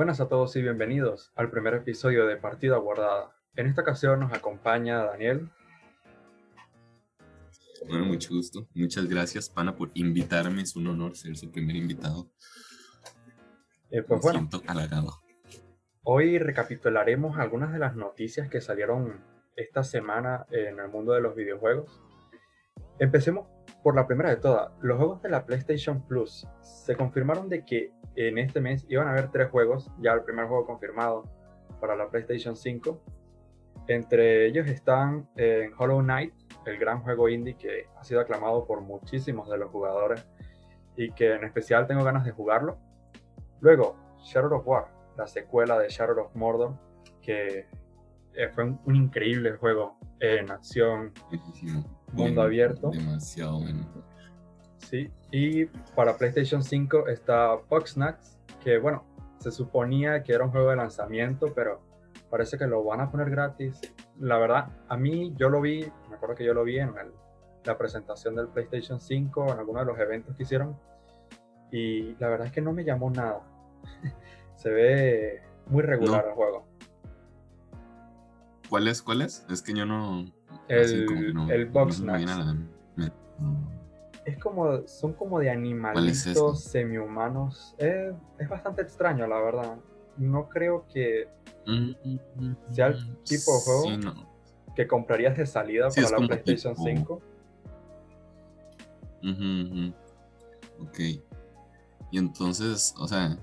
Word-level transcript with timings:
Buenas 0.00 0.18
a 0.18 0.28
todos 0.28 0.56
y 0.56 0.62
bienvenidos 0.62 1.30
al 1.36 1.50
primer 1.50 1.74
episodio 1.74 2.26
de 2.26 2.38
Partida 2.38 2.78
Guardada. 2.78 3.36
En 3.54 3.66
esta 3.66 3.82
ocasión 3.82 4.18
nos 4.20 4.32
acompaña 4.32 5.04
Daniel. 5.04 5.50
Bueno, 7.86 8.06
mucho 8.06 8.32
gusto. 8.32 8.66
Muchas 8.74 9.06
gracias, 9.06 9.50
Pana, 9.50 9.76
por 9.76 9.90
invitarme. 9.92 10.62
Es 10.62 10.74
un 10.74 10.86
honor 10.86 11.18
ser 11.18 11.36
su 11.36 11.50
primer 11.50 11.76
invitado. 11.76 12.30
Eh, 13.90 14.02
pues 14.02 14.22
bueno, 14.22 14.38
siento 14.38 14.62
halagado. 14.66 15.20
Hoy 16.02 16.38
recapitularemos 16.38 17.36
algunas 17.36 17.70
de 17.70 17.78
las 17.78 17.94
noticias 17.94 18.48
que 18.48 18.62
salieron 18.62 19.22
esta 19.54 19.84
semana 19.84 20.46
en 20.50 20.78
el 20.78 20.88
mundo 20.88 21.12
de 21.12 21.20
los 21.20 21.36
videojuegos. 21.36 22.00
Empecemos 22.98 23.48
por 23.82 23.94
la 23.94 24.06
primera 24.06 24.30
de 24.30 24.36
todas. 24.36 24.72
Los 24.80 24.98
juegos 24.98 25.22
de 25.22 25.30
la 25.30 25.44
PlayStation 25.44 26.02
Plus 26.02 26.46
se 26.62 26.96
confirmaron 26.96 27.48
de 27.48 27.64
que 27.64 27.92
en 28.16 28.38
este 28.38 28.60
mes 28.60 28.84
iban 28.88 29.08
a 29.08 29.12
haber 29.12 29.30
tres 29.30 29.50
juegos, 29.50 29.90
ya 30.00 30.12
el 30.12 30.22
primer 30.22 30.46
juego 30.46 30.66
confirmado 30.66 31.24
para 31.80 31.96
la 31.96 32.08
PlayStation 32.08 32.56
5. 32.56 33.00
Entre 33.88 34.46
ellos 34.46 34.68
están 34.68 35.28
en 35.36 35.72
Hollow 35.76 36.00
Knight, 36.00 36.34
el 36.66 36.78
gran 36.78 37.02
juego 37.02 37.28
indie 37.28 37.56
que 37.56 37.86
ha 37.96 38.04
sido 38.04 38.20
aclamado 38.20 38.66
por 38.66 38.80
muchísimos 38.82 39.48
de 39.48 39.58
los 39.58 39.70
jugadores 39.70 40.26
y 40.96 41.12
que 41.12 41.34
en 41.34 41.44
especial 41.44 41.86
tengo 41.86 42.04
ganas 42.04 42.24
de 42.24 42.32
jugarlo. 42.32 42.78
Luego, 43.60 43.96
Shadow 44.22 44.58
of 44.58 44.66
War, 44.66 44.86
la 45.16 45.26
secuela 45.26 45.78
de 45.78 45.88
Shadow 45.88 46.26
of 46.26 46.34
Mordor, 46.34 46.74
que 47.22 47.66
eh, 48.34 48.48
fue 48.54 48.64
un, 48.64 48.96
increíble 48.96 49.52
juego 49.52 49.98
en 50.20 50.50
acción, 50.50 51.12
mundo 52.12 52.42
abierto. 52.42 52.90
Demasiado 52.90 53.60
bueno. 53.60 53.86
Sí, 54.78 55.10
y 55.30 55.66
para 55.94 56.16
PlayStation 56.16 56.62
5 56.62 57.08
está 57.08 57.58
Snacks, 57.86 58.38
que 58.62 58.78
bueno, 58.78 59.04
se 59.38 59.50
suponía 59.50 60.22
que 60.22 60.32
era 60.32 60.44
un 60.44 60.50
juego 60.50 60.70
de 60.70 60.76
lanzamiento, 60.76 61.52
pero 61.54 61.80
parece 62.30 62.58
que 62.58 62.66
lo 62.66 62.82
van 62.84 63.00
a 63.00 63.10
poner 63.10 63.30
gratis. 63.30 63.80
La 64.18 64.38
verdad, 64.38 64.68
a 64.88 64.96
mí 64.96 65.34
yo 65.36 65.48
lo 65.48 65.60
vi, 65.60 65.90
me 66.08 66.16
acuerdo 66.16 66.34
que 66.34 66.44
yo 66.44 66.54
lo 66.54 66.64
vi 66.64 66.78
en 66.78 66.92
la 67.64 67.78
presentación 67.78 68.34
del 68.34 68.48
PlayStation 68.48 69.00
5, 69.00 69.52
en 69.52 69.58
alguno 69.58 69.80
de 69.80 69.86
los 69.86 69.98
eventos 69.98 70.36
que 70.36 70.42
hicieron, 70.42 70.78
y 71.70 72.14
la 72.16 72.28
verdad 72.28 72.48
es 72.48 72.52
que 72.52 72.60
no 72.60 72.72
me 72.72 72.84
llamó 72.84 73.10
nada. 73.10 73.40
se 74.56 74.70
ve 74.70 75.42
muy 75.66 75.82
regular 75.82 76.26
el 76.28 76.34
juego. 76.34 76.66
¿Cuál 78.68 78.88
es? 78.88 79.02
¿Cuál 79.02 79.22
es? 79.22 79.44
Es 79.50 79.62
que 79.62 79.72
yo 79.74 79.84
no. 79.86 80.26
El, 80.68 81.34
el 81.50 81.66
Box 81.66 82.02
Es 84.24 84.38
como, 84.38 84.86
son 84.86 85.12
como 85.14 85.40
de 85.40 85.50
animalitos 85.50 86.62
semi-humanos. 86.64 87.74
Es, 87.78 88.14
bastante 88.48 88.82
extraño, 88.82 89.26
la 89.26 89.40
verdad. 89.40 89.76
No 90.16 90.48
creo 90.48 90.86
que 90.92 91.28
mm, 91.66 92.54
sea 92.72 92.88
el 92.88 93.16
tipo 93.24 93.52
de 93.52 93.60
juego 93.64 94.14
que 94.76 94.86
comprarías 94.86 95.36
de 95.36 95.46
salida 95.46 95.88
para 95.90 96.20
la 96.20 96.26
PlayStation 96.26 96.76
5. 96.76 97.22
Ok. 100.80 100.98
Y 102.12 102.18
entonces, 102.18 102.94
o 102.98 103.08
sea, 103.08 103.36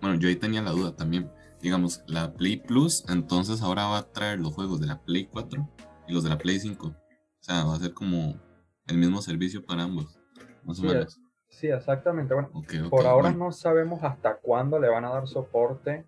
bueno, 0.00 0.16
yo 0.16 0.28
ahí 0.28 0.36
tenía 0.36 0.62
la 0.62 0.70
duda 0.70 0.94
también. 0.94 1.30
Digamos, 1.60 2.02
la 2.06 2.32
Play 2.32 2.56
Plus, 2.56 3.04
entonces 3.08 3.60
ahora 3.60 3.86
va 3.86 3.98
a 3.98 4.12
traer 4.12 4.38
los 4.40 4.54
juegos 4.54 4.80
de 4.80 4.86
la 4.86 4.98
Play 4.98 5.26
4 5.26 5.68
y 6.10 6.14
los 6.14 6.24
de 6.24 6.30
la 6.30 6.38
Play 6.38 6.58
5. 6.58 6.86
O 6.88 6.94
sea, 7.38 7.64
va 7.64 7.74
a 7.74 7.78
ser 7.78 7.94
como 7.94 8.40
el 8.86 8.98
mismo 8.98 9.22
servicio 9.22 9.64
para 9.64 9.84
ambos, 9.84 10.18
más 10.64 10.78
o 10.80 10.82
menos. 10.82 11.20
Sí, 11.48 11.68
exactamente. 11.68 12.34
Bueno, 12.34 12.50
por 12.90 13.06
ahora 13.06 13.32
no 13.32 13.52
sabemos 13.52 14.02
hasta 14.02 14.36
cuándo 14.36 14.78
le 14.78 14.88
van 14.88 15.04
a 15.04 15.10
dar 15.10 15.26
soporte 15.26 16.06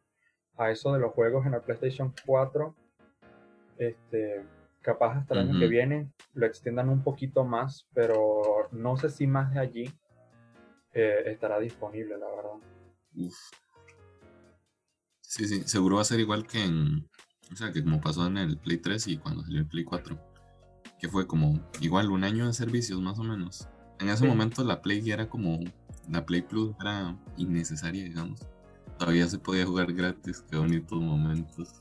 a 0.56 0.70
eso 0.70 0.92
de 0.92 1.00
los 1.00 1.12
juegos 1.12 1.46
en 1.46 1.52
la 1.52 1.60
PlayStation 1.60 2.12
4. 2.26 2.74
Este, 3.78 4.44
capaz 4.80 5.18
hasta 5.18 5.34
el 5.34 5.40
año 5.40 5.58
que 5.58 5.66
viene 5.66 6.12
lo 6.34 6.46
extiendan 6.46 6.88
un 6.88 7.02
poquito 7.02 7.44
más, 7.44 7.88
pero 7.94 8.68
no 8.70 8.96
sé 8.96 9.08
si 9.08 9.26
más 9.26 9.52
de 9.52 9.60
allí 9.60 9.90
eh, 10.92 11.22
estará 11.26 11.58
disponible, 11.58 12.18
la 12.18 12.26
verdad. 12.26 12.52
Uf, 13.16 13.34
Sí, 15.32 15.48
sí, 15.48 15.62
seguro 15.64 15.96
va 15.96 16.02
a 16.02 16.04
ser 16.04 16.20
igual 16.20 16.46
que 16.46 16.62
en. 16.62 17.08
O 17.52 17.56
sea, 17.56 17.72
que 17.72 17.82
como 17.82 18.00
pasó 18.00 18.26
en 18.26 18.38
el 18.38 18.56
Play 18.56 18.78
3 18.78 19.08
y 19.08 19.16
cuando 19.18 19.42
salió 19.42 19.60
el 19.60 19.66
Play 19.66 19.84
4. 19.84 20.18
Que 20.98 21.08
fue 21.08 21.26
como 21.26 21.60
igual 21.80 22.10
un 22.10 22.24
año 22.24 22.46
de 22.46 22.52
servicios 22.52 23.00
más 23.00 23.18
o 23.18 23.24
menos. 23.24 23.68
En 24.00 24.08
ese 24.08 24.26
momento 24.26 24.64
la 24.64 24.80
Play 24.80 25.10
era 25.10 25.28
como. 25.28 25.60
La 26.08 26.24
Play 26.24 26.42
Plus 26.42 26.74
era 26.80 27.16
innecesaria, 27.36 28.04
digamos. 28.04 28.40
Todavía 28.98 29.28
se 29.28 29.38
podía 29.38 29.66
jugar 29.66 29.92
gratis, 29.92 30.44
qué 30.50 30.56
bonitos 30.56 31.00
momentos. 31.00 31.80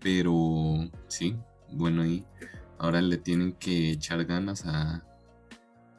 Pero 0.00 0.90
sí, 1.08 1.36
bueno 1.72 2.02
ahí. 2.02 2.24
Ahora 2.78 3.00
le 3.00 3.16
tienen 3.16 3.52
que 3.52 3.90
echar 3.92 4.24
ganas 4.24 4.66
a 4.66 5.02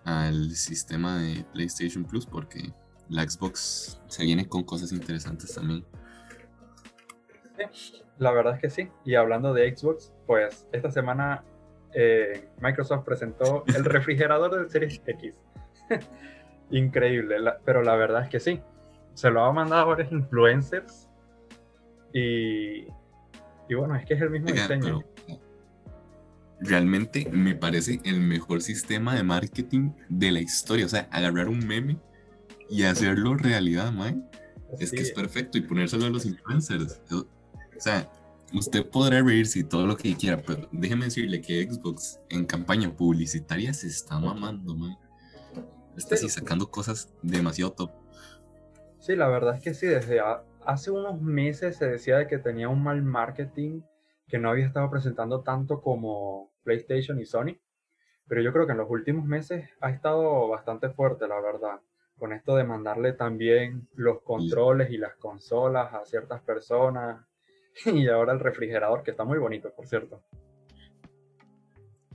al 0.08 0.56
sistema 0.56 1.18
de 1.18 1.44
PlayStation 1.52 2.06
Plus 2.06 2.26
porque 2.26 2.74
la 3.10 3.30
Xbox 3.30 4.00
se 4.08 4.24
viene 4.24 4.48
con 4.48 4.64
cosas 4.64 4.94
interesantes 4.94 5.54
también. 5.54 5.86
Sí, 7.58 8.04
la 8.18 8.32
verdad 8.32 8.56
es 8.56 8.62
que 8.62 8.70
sí. 8.70 8.90
Y 9.04 9.16
hablando 9.16 9.54
de 9.54 9.76
Xbox, 9.76 10.14
pues 10.26 10.68
esta 10.72 10.92
semana 10.92 11.44
eh, 11.94 12.48
Microsoft 12.62 13.04
presentó 13.04 13.64
el 13.68 13.84
refrigerador 13.86 14.56
del 14.56 14.70
Series 14.70 15.02
X. 15.06 15.36
Increíble, 16.72 17.38
pero 17.66 17.82
la 17.82 17.96
verdad 17.96 18.24
es 18.24 18.30
que 18.30 18.40
sí. 18.40 18.62
Se 19.14 19.32
lo 19.32 19.44
ha 19.44 19.52
mandado 19.52 19.84
a 19.84 19.86
varios 19.86 20.12
influencers 20.12 21.10
y, 22.14 22.86
y 23.68 23.76
bueno, 23.76 23.96
es 23.96 24.06
que 24.06 24.14
es 24.14 24.22
el 24.22 24.30
mismo 24.30 24.52
diseño. 24.52 25.02
realmente 26.60 27.28
me 27.32 27.56
parece 27.56 28.00
el 28.04 28.20
mejor 28.20 28.62
sistema 28.62 29.16
de 29.16 29.24
marketing 29.24 29.92
de 30.10 30.32
la 30.32 30.40
historia. 30.40 30.86
O 30.86 30.90
sea, 30.90 31.08
agarrar 31.12 31.48
un 31.48 31.66
meme 31.66 31.98
y 32.70 32.84
hacerlo 32.84 33.36
realidad, 33.36 33.92
mae. 33.92 34.18
Es 34.80 34.92
que 34.92 35.02
es 35.02 35.12
perfecto 35.12 35.58
y 35.58 35.62
ponérselo 35.62 36.06
a 36.06 36.10
los 36.10 36.26
influencers. 36.26 37.02
O 37.78 37.82
sea, 37.82 38.10
usted 38.54 38.90
podrá 38.90 39.22
reírse 39.22 39.60
y 39.60 39.64
todo 39.64 39.86
lo 39.86 39.96
que 39.96 40.16
quiera, 40.16 40.42
pero 40.46 40.68
déjeme 40.72 41.06
decirle 41.06 41.42
que 41.42 41.70
Xbox 41.70 42.20
en 42.30 42.46
campaña 42.46 42.96
publicitaria 42.96 43.74
se 43.74 43.88
está 43.88 44.20
mamando, 44.20 44.76
mae. 44.76 44.98
Está 45.96 46.16
así 46.16 46.30
sacando 46.30 46.70
cosas 46.70 47.12
demasiado 47.24 47.72
top. 47.72 47.92
Sí, 49.00 49.16
la 49.16 49.28
verdad 49.28 49.56
es 49.56 49.62
que 49.62 49.74
sí, 49.74 49.88
desde 49.88 50.20
hace 50.66 50.92
unos 50.92 51.22
meses 51.22 51.78
se 51.78 51.88
decía 51.88 52.18
de 52.18 52.28
que 52.28 52.38
tenía 52.38 52.70
un 52.70 52.84
mal 52.84 53.02
marketing, 53.02 53.82
que 54.28 54.38
no 54.38 54.50
había 54.50 54.68
estado 54.68 54.90
presentando 54.92 55.42
tanto 55.42 55.82
como 55.82 56.52
PlayStation 56.64 57.20
y 57.20 57.26
Sony, 57.26 57.58
pero 58.28 58.42
yo 58.42 58.52
creo 58.52 58.66
que 58.66 58.74
en 58.74 58.80
los 58.80 58.90
últimos 58.90 59.26
meses 59.26 59.70
ha 59.82 59.90
estado 59.90 60.50
bastante 60.50 60.90
fuerte, 60.90 61.28
la 61.28 61.40
verdad 61.40 61.80
con 62.18 62.34
esto 62.34 62.56
de 62.56 62.64
mandarle 62.64 63.14
también 63.14 63.88
los 63.94 64.22
controles 64.22 64.90
y 64.92 64.98
las 64.98 65.16
consolas 65.16 65.94
a 65.94 66.04
ciertas 66.06 66.42
personas 66.42 67.26
y 67.86 68.08
ahora 68.08 68.34
el 68.34 68.40
refrigerador, 68.40 69.04
que 69.04 69.12
está 69.12 69.24
muy 69.24 69.40
bonito, 69.40 69.72
por 69.76 69.88
cierto. 69.88 70.22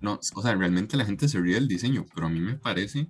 No, 0.01 0.19
o 0.35 0.43
sea, 0.43 0.55
realmente 0.55 0.97
la 0.97 1.05
gente 1.05 1.29
se 1.29 1.41
ríe 1.41 1.55
del 1.55 1.69
diseño, 1.69 2.05
pero 2.15 2.27
a 2.27 2.31
mí 2.31 2.41
me 2.41 2.57
parece, 2.57 3.09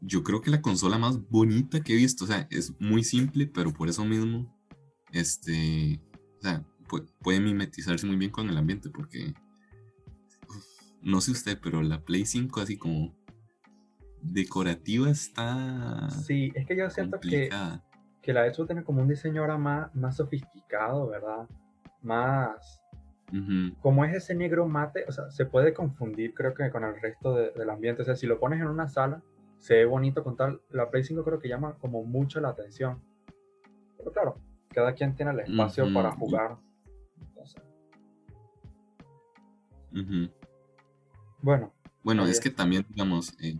yo 0.00 0.22
creo 0.22 0.40
que 0.40 0.50
la 0.50 0.62
consola 0.62 0.98
más 0.98 1.28
bonita 1.28 1.82
que 1.82 1.92
he 1.92 1.96
visto, 1.96 2.24
o 2.24 2.26
sea, 2.26 2.48
es 2.50 2.72
muy 2.80 3.04
simple, 3.04 3.46
pero 3.46 3.72
por 3.72 3.88
eso 3.88 4.04
mismo, 4.04 4.50
este, 5.12 6.00
o 6.38 6.42
sea, 6.42 6.64
puede, 7.22 7.40
mimetizarse 7.40 8.06
muy 8.06 8.16
bien 8.16 8.30
con 8.30 8.48
el 8.48 8.56
ambiente, 8.56 8.88
porque, 8.88 9.34
no 11.02 11.20
sé 11.20 11.32
usted, 11.32 11.58
pero 11.62 11.82
la 11.82 12.02
Play 12.02 12.24
5 12.24 12.60
así 12.60 12.78
como 12.78 13.14
decorativa 14.22 15.10
está. 15.10 16.08
Sí, 16.10 16.50
es 16.54 16.66
que 16.66 16.78
yo 16.78 16.88
siento 16.88 17.20
que, 17.20 17.50
que 18.24 18.32
la 18.32 18.52
Xbox 18.52 18.68
tiene 18.68 18.84
como 18.84 19.02
un 19.02 19.08
diseño 19.08 19.42
ahora 19.42 19.58
más, 19.58 19.94
más 19.94 20.16
sofisticado, 20.16 21.08
¿verdad? 21.08 21.46
Más. 22.02 22.80
Como 23.80 24.04
es 24.04 24.14
ese 24.14 24.34
negro 24.34 24.66
mate, 24.66 25.04
o 25.08 25.12
sea, 25.12 25.28
se 25.30 25.44
puede 25.44 25.74
confundir, 25.74 26.34
creo 26.34 26.54
que 26.54 26.70
con 26.70 26.84
el 26.84 27.00
resto 27.00 27.34
del 27.34 27.68
ambiente. 27.68 28.02
O 28.02 28.04
sea, 28.04 28.14
si 28.14 28.26
lo 28.26 28.38
pones 28.38 28.60
en 28.60 28.68
una 28.68 28.88
sala, 28.88 29.22
se 29.58 29.74
ve 29.74 29.84
bonito 29.86 30.22
con 30.22 30.36
tal. 30.36 30.60
La 30.70 30.88
Play 30.88 31.02
5 31.02 31.24
creo 31.24 31.38
que 31.40 31.48
llama 31.48 31.74
como 31.80 32.04
mucho 32.04 32.40
la 32.40 32.50
atención. 32.50 33.02
Pero 33.98 34.12
claro, 34.12 34.38
cada 34.68 34.94
quien 34.94 35.16
tiene 35.16 35.32
el 35.32 35.40
espacio 35.40 35.92
para 35.92 36.12
jugar. 36.12 36.56
Bueno. 41.42 41.72
Bueno, 42.02 42.26
es 42.26 42.40
que 42.40 42.50
también, 42.50 42.86
digamos, 42.88 43.34
eh, 43.40 43.56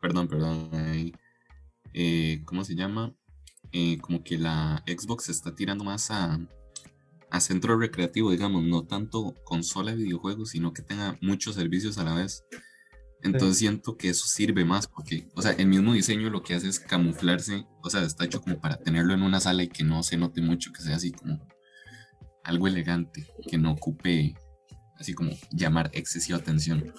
perdón, 0.00 0.26
perdón, 0.28 0.70
eh, 0.72 1.12
¿cómo 2.44 2.64
se 2.64 2.74
llama? 2.74 3.14
Eh, 3.72 3.98
como 4.00 4.22
que 4.22 4.38
la 4.38 4.84
Xbox 4.86 5.24
se 5.24 5.32
está 5.32 5.54
tirando 5.54 5.84
más 5.84 6.10
a, 6.10 6.38
a 7.30 7.40
centro 7.40 7.76
recreativo, 7.78 8.30
digamos, 8.30 8.62
no 8.64 8.84
tanto 8.84 9.34
consola 9.44 9.90
de 9.90 10.04
videojuegos, 10.04 10.50
sino 10.50 10.72
que 10.72 10.82
tenga 10.82 11.18
muchos 11.20 11.56
servicios 11.56 11.98
a 11.98 12.04
la 12.04 12.14
vez. 12.14 12.44
Entonces 13.22 13.58
siento 13.58 13.96
que 13.96 14.10
eso 14.10 14.26
sirve 14.26 14.64
más 14.64 14.86
porque, 14.86 15.28
o 15.34 15.42
sea, 15.42 15.52
el 15.52 15.66
mismo 15.66 15.94
diseño 15.94 16.28
lo 16.30 16.42
que 16.42 16.54
hace 16.54 16.68
es 16.68 16.78
camuflarse, 16.78 17.66
o 17.82 17.88
sea, 17.88 18.02
está 18.02 18.26
hecho 18.26 18.42
como 18.42 18.60
para 18.60 18.76
tenerlo 18.76 19.14
en 19.14 19.22
una 19.22 19.40
sala 19.40 19.62
y 19.62 19.68
que 19.68 19.82
no 19.82 20.02
se 20.02 20.18
note 20.18 20.42
mucho, 20.42 20.72
que 20.72 20.82
sea 20.82 20.96
así 20.96 21.10
como 21.10 21.44
algo 22.44 22.68
elegante, 22.68 23.26
que 23.48 23.56
no 23.56 23.72
ocupe 23.72 24.36
así 24.98 25.14
como 25.14 25.32
llamar 25.50 25.90
excesiva 25.94 26.38
atención. 26.38 26.92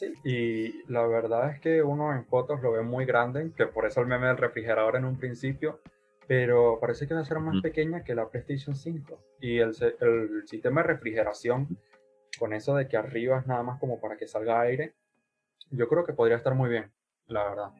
Sí, 0.00 0.14
y 0.24 0.90
la 0.90 1.06
verdad 1.06 1.50
es 1.50 1.60
que 1.60 1.82
uno 1.82 2.14
en 2.14 2.24
fotos 2.24 2.62
lo 2.62 2.72
ve 2.72 2.80
muy 2.80 3.04
grande, 3.04 3.52
que 3.54 3.66
por 3.66 3.84
eso 3.84 4.00
el 4.00 4.06
meme 4.06 4.28
del 4.28 4.38
refrigerador 4.38 4.96
en 4.96 5.04
un 5.04 5.18
principio, 5.18 5.80
pero 6.26 6.78
parece 6.80 7.06
que 7.06 7.12
va 7.12 7.20
a 7.20 7.24
ser 7.24 7.38
más 7.38 7.60
pequeña 7.60 8.02
que 8.02 8.14
la 8.14 8.30
PlayStation 8.30 8.74
5. 8.74 9.18
Y 9.42 9.58
el, 9.58 9.76
el 10.00 10.48
sistema 10.48 10.80
de 10.80 10.88
refrigeración, 10.88 11.76
con 12.38 12.54
eso 12.54 12.74
de 12.76 12.88
que 12.88 12.96
arriba 12.96 13.40
es 13.40 13.46
nada 13.46 13.62
más 13.62 13.78
como 13.78 14.00
para 14.00 14.16
que 14.16 14.26
salga 14.26 14.62
aire, 14.62 14.94
yo 15.70 15.86
creo 15.86 16.06
que 16.06 16.14
podría 16.14 16.38
estar 16.38 16.54
muy 16.54 16.70
bien, 16.70 16.90
la 17.26 17.44
verdad. 17.50 17.70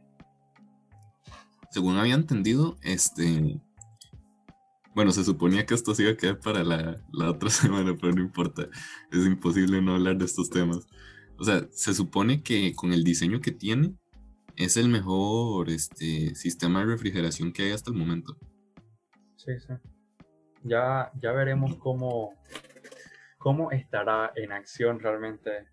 Según 1.71 1.97
había 1.97 2.17
entendido, 2.17 2.77
este. 2.83 3.63
Bueno, 4.95 5.13
se 5.13 5.25
suponía 5.25 5.65
que 5.65 5.73
esto 5.73 5.95
se 5.95 6.03
iba 6.03 6.13
a 6.13 6.17
quedar 6.17 6.39
para 6.41 6.65
la, 6.65 7.01
la 7.15 7.31
otra 7.31 7.49
semana, 7.51 7.97
pero 7.99 8.13
no 8.13 8.21
importa. 8.21 8.69
Es 9.11 9.25
imposible 9.25 9.81
no 9.81 9.95
hablar 9.95 10.19
de 10.19 10.27
estos 10.27 10.51
temas. 10.51 10.87
O 11.41 11.45
sea, 11.45 11.67
se 11.71 11.95
supone 11.95 12.43
que 12.43 12.75
con 12.77 12.93
el 12.93 13.03
diseño 13.03 13.41
que 13.41 13.51
tiene, 13.51 13.95
es 14.57 14.77
el 14.77 14.91
mejor 14.91 15.71
este, 15.71 16.35
sistema 16.35 16.81
de 16.81 16.87
refrigeración 16.87 17.51
que 17.51 17.63
hay 17.63 17.73
hasta 17.73 17.91
el 17.91 17.97
momento. 17.97 18.37
Sí, 19.37 19.59
sí. 19.59 19.73
Ya, 20.65 21.11
ya 21.19 21.33
veremos 21.33 21.77
cómo, 21.77 22.35
cómo 23.39 23.71
estará 23.71 24.33
en 24.37 24.53
acción 24.53 25.01
realmente 25.01 25.67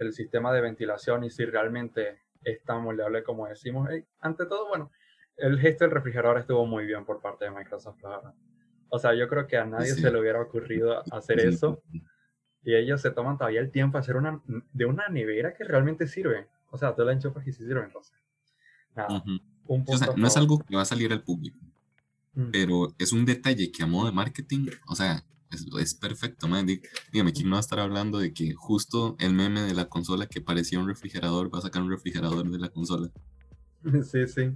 el 0.00 0.12
sistema 0.12 0.52
de 0.52 0.62
ventilación 0.62 1.22
y 1.22 1.30
si 1.30 1.44
realmente 1.44 2.22
es 2.42 2.64
tan 2.64 2.82
moldeable 2.82 3.22
como 3.22 3.46
decimos. 3.46 3.88
ante 4.18 4.46
todo, 4.46 4.66
bueno, 4.66 4.90
el 5.36 5.60
gesto 5.60 5.84
del 5.84 5.92
refrigerador 5.92 6.38
estuvo 6.38 6.66
muy 6.66 6.86
bien 6.86 7.04
por 7.04 7.20
parte 7.20 7.44
de 7.44 7.52
Microsoft. 7.52 8.02
O 8.88 8.98
sea, 8.98 9.14
yo 9.14 9.28
creo 9.28 9.46
que 9.46 9.58
a 9.58 9.64
nadie 9.64 9.94
se 9.94 10.10
le 10.10 10.18
hubiera 10.18 10.42
ocurrido 10.42 11.04
hacer 11.12 11.38
eso. 11.38 11.80
Y 12.64 12.74
ellos 12.74 13.00
se 13.00 13.10
toman 13.10 13.38
todavía 13.38 13.60
el 13.60 13.70
tiempo 13.70 13.96
a 13.96 14.00
hacer 14.00 14.16
una 14.16 14.40
de 14.72 14.84
una 14.84 15.08
nevera 15.08 15.54
que 15.54 15.64
realmente 15.64 16.06
sirve. 16.06 16.48
O 16.70 16.78
sea, 16.78 16.94
tú 16.94 17.02
la 17.04 17.12
enchufas 17.12 17.46
y 17.46 17.52
sí 17.52 17.64
sirve 17.64 17.84
entonces. 17.84 18.14
Nada, 18.94 19.22
un 19.66 19.84
o 19.86 19.96
sea, 19.96 20.08
no 20.16 20.26
es 20.26 20.36
algo 20.36 20.58
que 20.58 20.76
va 20.76 20.82
a 20.82 20.86
salir 20.86 21.12
al 21.12 21.22
público. 21.22 21.58
Mm. 22.34 22.50
Pero 22.50 22.94
es 22.98 23.12
un 23.12 23.24
detalle 23.24 23.70
que 23.70 23.82
a 23.82 23.86
modo 23.86 24.06
de 24.06 24.12
marketing, 24.12 24.66
o 24.86 24.94
sea, 24.94 25.24
es, 25.80 25.94
perfecto, 25.94 26.46
man. 26.48 26.66
Dígame, 27.12 27.32
¿quién 27.32 27.48
no 27.48 27.54
va 27.54 27.58
a 27.58 27.60
estar 27.60 27.78
hablando 27.78 28.18
de 28.18 28.32
que 28.32 28.52
justo 28.52 29.16
el 29.18 29.34
meme 29.34 29.62
de 29.62 29.74
la 29.74 29.88
consola 29.88 30.26
que 30.26 30.40
parecía 30.40 30.78
un 30.78 30.88
refrigerador 30.88 31.52
va 31.52 31.58
a 31.58 31.62
sacar 31.62 31.82
un 31.82 31.90
refrigerador 31.90 32.48
de 32.48 32.58
la 32.58 32.68
consola? 32.68 33.10
Sí, 34.02 34.26
sí. 34.26 34.50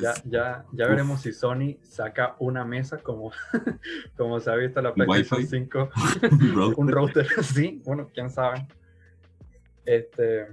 Ya, 0.00 0.14
ya, 0.24 0.64
ya 0.72 0.86
veremos 0.86 1.20
si 1.20 1.32
Sony 1.32 1.76
saca 1.82 2.36
una 2.38 2.64
mesa 2.64 2.98
como, 2.98 3.32
como 4.16 4.40
se 4.40 4.50
ha 4.50 4.54
visto 4.56 4.80
en 4.80 4.84
la 4.84 4.94
PlayStation 4.94 5.46
5. 5.46 5.90
un 6.76 6.88
router, 6.88 7.26
sí, 7.42 7.82
bueno, 7.84 8.08
quién 8.12 8.30
sabe. 8.30 8.66
Este, 9.84 10.46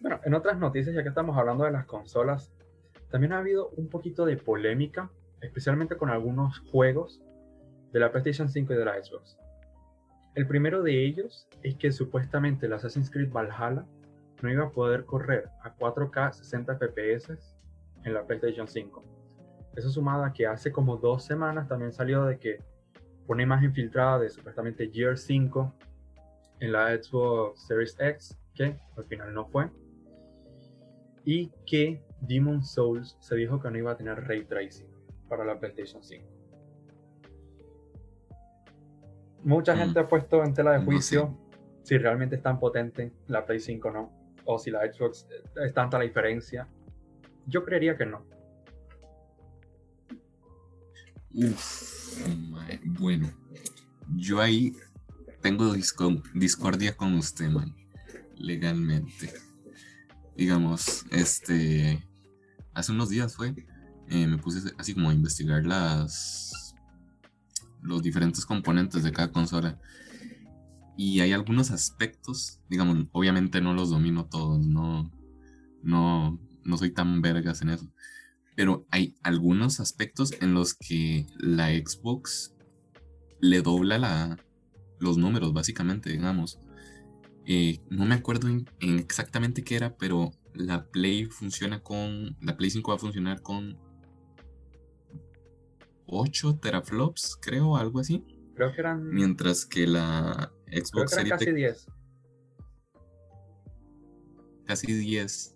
bueno, 0.00 0.20
en 0.24 0.34
otras 0.34 0.58
noticias, 0.58 0.94
ya 0.94 1.02
que 1.02 1.08
estamos 1.08 1.36
hablando 1.36 1.64
de 1.64 1.70
las 1.70 1.86
consolas, 1.86 2.52
también 3.10 3.32
ha 3.32 3.38
habido 3.38 3.68
un 3.70 3.88
poquito 3.88 4.24
de 4.26 4.36
polémica, 4.36 5.10
especialmente 5.40 5.96
con 5.96 6.10
algunos 6.10 6.58
juegos 6.70 7.22
de 7.92 8.00
la 8.00 8.10
PlayStation 8.10 8.48
5 8.48 8.72
y 8.72 8.76
de 8.76 8.84
la 8.84 9.02
Xbox. 9.02 9.38
El 10.34 10.48
primero 10.48 10.82
de 10.82 11.04
ellos 11.04 11.48
es 11.62 11.76
que 11.76 11.92
supuestamente 11.92 12.66
el 12.66 12.72
Assassin's 12.72 13.10
Creed 13.10 13.30
Valhalla 13.30 13.86
no 14.42 14.50
iba 14.50 14.64
a 14.64 14.70
poder 14.70 15.04
correr 15.04 15.48
a 15.62 15.74
4K 15.76 16.32
60 16.32 16.76
FPS 16.76 17.53
en 18.04 18.14
la 18.14 18.24
PlayStation 18.24 18.68
5. 18.68 19.04
Eso 19.76 19.90
sumado 19.90 20.24
a 20.24 20.32
que 20.32 20.46
hace 20.46 20.70
como 20.70 20.96
dos 20.96 21.24
semanas 21.24 21.68
también 21.68 21.92
salió 21.92 22.24
de 22.24 22.38
que 22.38 22.58
una 23.26 23.42
imagen 23.42 23.72
filtrada 23.72 24.18
de 24.18 24.30
supuestamente 24.30 24.90
Gear 24.92 25.16
5 25.16 25.74
en 26.60 26.72
la 26.72 26.96
Xbox 26.96 27.66
Series 27.66 27.96
X, 27.98 28.38
que 28.54 28.78
al 28.96 29.04
final 29.06 29.34
no 29.34 29.46
fue, 29.46 29.70
y 31.24 31.50
que 31.66 32.04
Demon 32.20 32.62
Souls 32.62 33.16
se 33.20 33.34
dijo 33.34 33.60
que 33.60 33.70
no 33.70 33.78
iba 33.78 33.92
a 33.92 33.96
tener 33.96 34.22
ray 34.28 34.44
tracing 34.44 34.88
para 35.28 35.44
la 35.44 35.58
PlayStation 35.58 36.02
5. 36.02 36.34
Mucha 39.44 39.74
mm. 39.74 39.78
gente 39.78 40.00
ha 40.00 40.08
puesto 40.08 40.42
en 40.44 40.54
tela 40.54 40.72
de 40.72 40.84
juicio 40.84 41.36
si 41.82 41.98
realmente 41.98 42.36
es 42.36 42.42
tan 42.42 42.58
potente 42.58 43.12
la 43.28 43.44
Play 43.44 43.60
5 43.60 43.88
o 43.88 43.90
no, 43.92 44.12
o 44.46 44.58
si 44.58 44.70
la 44.70 44.80
Xbox 44.90 45.28
es 45.62 45.74
tanta 45.74 45.98
la 45.98 46.04
diferencia. 46.04 46.66
Yo 47.46 47.64
creería 47.64 47.96
que 47.96 48.06
no. 48.06 48.24
bueno, 53.00 53.28
yo 54.16 54.40
ahí 54.40 54.72
tengo 55.40 55.74
discordia 56.34 56.96
con 56.96 57.14
usted, 57.14 57.50
man, 57.50 57.74
legalmente. 58.36 59.32
Digamos, 60.36 61.04
este, 61.10 62.02
hace 62.72 62.92
unos 62.92 63.08
días 63.08 63.34
fue, 63.36 63.54
eh, 64.08 64.26
me 64.26 64.38
puse 64.38 64.72
así 64.78 64.94
como 64.94 65.10
a 65.10 65.14
investigar 65.14 65.66
las, 65.66 66.74
los 67.82 68.02
diferentes 68.02 68.46
componentes 68.46 69.02
de 69.02 69.12
cada 69.12 69.32
consola. 69.32 69.78
Y 70.96 71.20
hay 71.20 71.32
algunos 71.32 71.70
aspectos, 71.70 72.60
digamos, 72.68 73.08
obviamente 73.12 73.60
no 73.60 73.74
los 73.74 73.90
domino 73.90 74.26
todos, 74.26 74.64
no, 74.64 75.10
no, 75.82 76.38
no 76.64 76.76
soy 76.76 76.90
tan 76.92 77.22
vergas 77.22 77.62
en 77.62 77.70
eso. 77.70 77.90
Pero 78.56 78.86
hay 78.90 79.16
algunos 79.22 79.80
aspectos 79.80 80.32
en 80.40 80.54
los 80.54 80.74
que 80.74 81.26
la 81.38 81.70
Xbox 81.70 82.54
le 83.40 83.62
dobla 83.62 83.98
la, 83.98 84.38
los 85.00 85.18
números, 85.18 85.52
básicamente, 85.52 86.10
digamos. 86.10 86.58
Eh, 87.46 87.80
no 87.90 88.06
me 88.06 88.14
acuerdo 88.14 88.48
en, 88.48 88.66
exactamente 88.80 89.62
qué 89.62 89.76
era, 89.76 89.96
pero 89.96 90.32
la 90.54 90.86
Play 90.86 91.26
funciona 91.26 91.82
con. 91.82 92.36
La 92.40 92.56
Play 92.56 92.70
5 92.70 92.90
va 92.90 92.96
a 92.96 93.00
funcionar 93.00 93.42
con 93.42 93.78
8 96.06 96.58
teraflops, 96.62 97.38
creo, 97.40 97.76
algo 97.76 98.00
así. 98.00 98.24
Creo 98.54 98.72
que 98.72 98.80
eran. 98.80 99.10
Mientras 99.10 99.66
que 99.66 99.86
la 99.86 100.52
Xbox 100.68 101.12
creo 101.12 101.24
que 101.24 101.26
eran 101.26 101.38
casi 101.38 101.52
10. 101.52 101.86
Casi 104.64 104.92
10. 104.92 105.53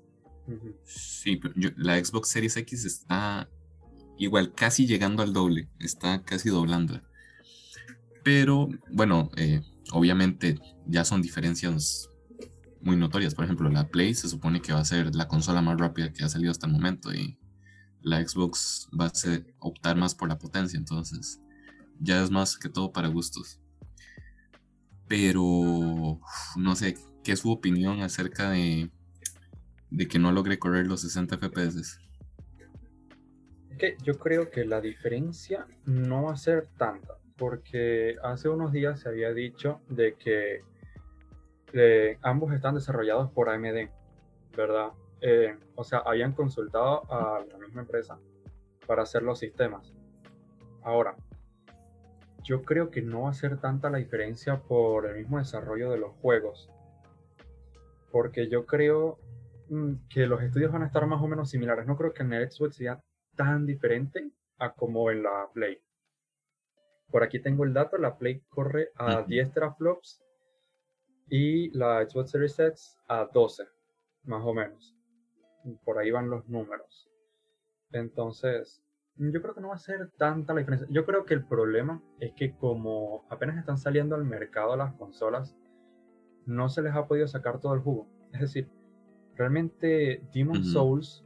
Sí, 0.85 1.37
pero 1.37 1.55
la 1.77 2.03
Xbox 2.03 2.29
Series 2.29 2.57
X 2.57 2.85
está 2.85 3.49
igual, 4.19 4.53
casi 4.55 4.87
llegando 4.87 5.23
al 5.23 5.33
doble. 5.33 5.69
Está 5.79 6.23
casi 6.23 6.49
doblando. 6.51 7.01
Pero 8.25 8.69
bueno, 8.91 9.31
eh, 9.37 9.63
obviamente 9.93 10.59
ya 10.87 11.05
son 11.05 11.23
diferencias 11.23 12.09
muy 12.81 12.97
notorias. 12.97 13.35
Por 13.35 13.45
ejemplo, 13.45 13.69
la 13.71 13.89
Play 13.89 14.15
se 14.15 14.29
supone 14.29 14.61
que 14.61 14.73
va 14.73 14.81
a 14.81 14.85
ser 14.85 15.15
la 15.15 15.29
consola 15.29 15.63
más 15.63 15.79
rápida 15.79 16.13
que 16.13 16.25
ha 16.25 16.29
salido 16.29 16.51
hasta 16.51 16.67
el 16.67 16.73
momento 16.73 17.13
y 17.13 17.39
la 18.03 18.27
Xbox 18.27 18.89
va 18.99 19.07
a 19.07 19.15
ser, 19.15 19.55
optar 19.59 19.97
más 19.97 20.15
por 20.15 20.29
la 20.29 20.39
potencia. 20.39 20.79
Entonces, 20.79 21.41
ya 22.01 22.23
es 22.23 22.31
más 22.31 22.57
que 22.57 22.69
todo 22.69 22.93
para 22.93 23.09
gustos. 23.09 23.61
Pero, 25.07 26.21
no 26.57 26.77
sé, 26.77 26.97
¿qué 27.25 27.33
es 27.33 27.41
su 27.41 27.51
opinión 27.51 28.03
acerca 28.03 28.51
de, 28.51 28.91
de 29.91 30.09
que 30.09 30.19
no 30.19 30.33
logre 30.33 30.59
correr 30.59 30.87
los 30.87 31.03
60 31.03 31.39
FPS? 31.39 32.01
Que 33.79 33.97
yo 34.03 34.19
creo 34.19 34.51
que 34.51 34.65
la 34.65 34.81
diferencia 34.81 35.67
no 35.85 36.25
va 36.25 36.33
a 36.33 36.37
ser 36.37 36.67
tanta 36.77 37.19
porque 37.39 38.17
hace 38.23 38.49
unos 38.49 38.73
días 38.73 39.01
se 39.01 39.09
había 39.09 39.33
dicho 39.33 39.81
de 39.89 40.17
que 40.17 40.63
ambos 42.23 42.53
están 42.53 42.75
desarrollados 42.75 43.31
por 43.31 43.49
AMD, 43.49 43.89
¿verdad? 44.57 44.89
Eh, 45.21 45.57
o 45.77 45.85
sea, 45.85 46.01
habían 46.01 46.33
consultado 46.33 47.11
a 47.13 47.45
la 47.51 47.59
misma 47.59 47.83
empresa 47.83 48.19
para 48.87 49.03
hacer 49.03 49.23
los 49.23 49.39
sistemas. 49.39 49.93
Ahora, 50.83 51.17
yo 52.43 52.63
creo 52.63 52.91
que 52.91 53.03
no 53.03 53.23
va 53.23 53.31
a 53.31 53.35
ser 53.35 53.59
tanta 53.59 53.91
la 53.91 53.99
diferencia 53.99 54.61
por 54.61 55.07
el 55.07 55.17
mismo 55.17 55.39
desarrollo 55.39 55.91
de 55.91 55.99
los 55.99 56.13
juegos. 56.17 56.71
Porque 58.11 58.49
yo 58.49 58.65
creo 58.65 59.19
que 60.09 60.27
los 60.27 60.43
estudios 60.43 60.73
van 60.73 60.83
a 60.83 60.87
estar 60.87 61.07
más 61.07 61.23
o 61.23 61.29
menos 61.29 61.51
similares. 61.51 61.87
No 61.87 61.97
creo 61.97 62.13
que 62.13 62.23
en 62.23 62.33
el 62.33 62.51
Xbox 62.51 62.77
sea 62.77 63.03
tan 63.37 63.67
diferente 63.67 64.31
a 64.59 64.73
como 64.73 65.11
en 65.11 65.23
la 65.23 65.49
Play. 65.53 65.79
Por 67.11 67.23
aquí 67.23 67.41
tengo 67.41 67.65
el 67.65 67.73
dato, 67.73 67.97
la 67.97 68.19
Play 68.19 68.43
corre 68.49 68.91
a 68.97 69.23
10 69.23 69.53
teraflops 69.53 70.23
y 71.29 71.71
la 71.77 72.07
Xbox 72.07 72.31
Series 72.31 72.59
X 72.59 72.99
a 73.09 73.29
12, 73.33 73.65
más 74.25 74.43
o 74.45 74.53
menos. 74.53 74.95
Por 75.85 75.99
ahí 75.99 76.11
van 76.11 76.31
los 76.31 76.49
números. 76.49 77.11
Entonces, 77.93 78.83
yo 79.17 79.41
creo 79.43 79.55
que 79.55 79.61
no 79.61 79.69
va 79.69 79.75
a 79.75 79.79
ser 79.79 80.11
tanta 80.17 80.53
la 80.53 80.61
diferencia. 80.61 80.87
Yo 80.91 81.05
creo 81.05 81.25
que 81.25 81.35
el 81.35 81.45
problema 81.47 82.03
es 82.21 82.33
que 82.35 82.55
como 82.57 83.27
apenas 83.31 83.59
están 83.59 83.79
saliendo 83.79 84.15
al 84.15 84.25
mercado 84.25 84.77
las 84.77 84.95
consolas, 84.95 85.57
no 86.47 86.69
se 86.69 86.83
les 86.83 86.95
ha 86.95 87.07
podido 87.07 87.27
sacar 87.27 87.61
todo 87.61 87.75
el 87.75 87.81
jugo. 87.81 88.09
Es 88.33 88.41
decir, 88.41 88.71
realmente 89.39 90.21
Demon 90.35 90.65
Souls, 90.65 91.25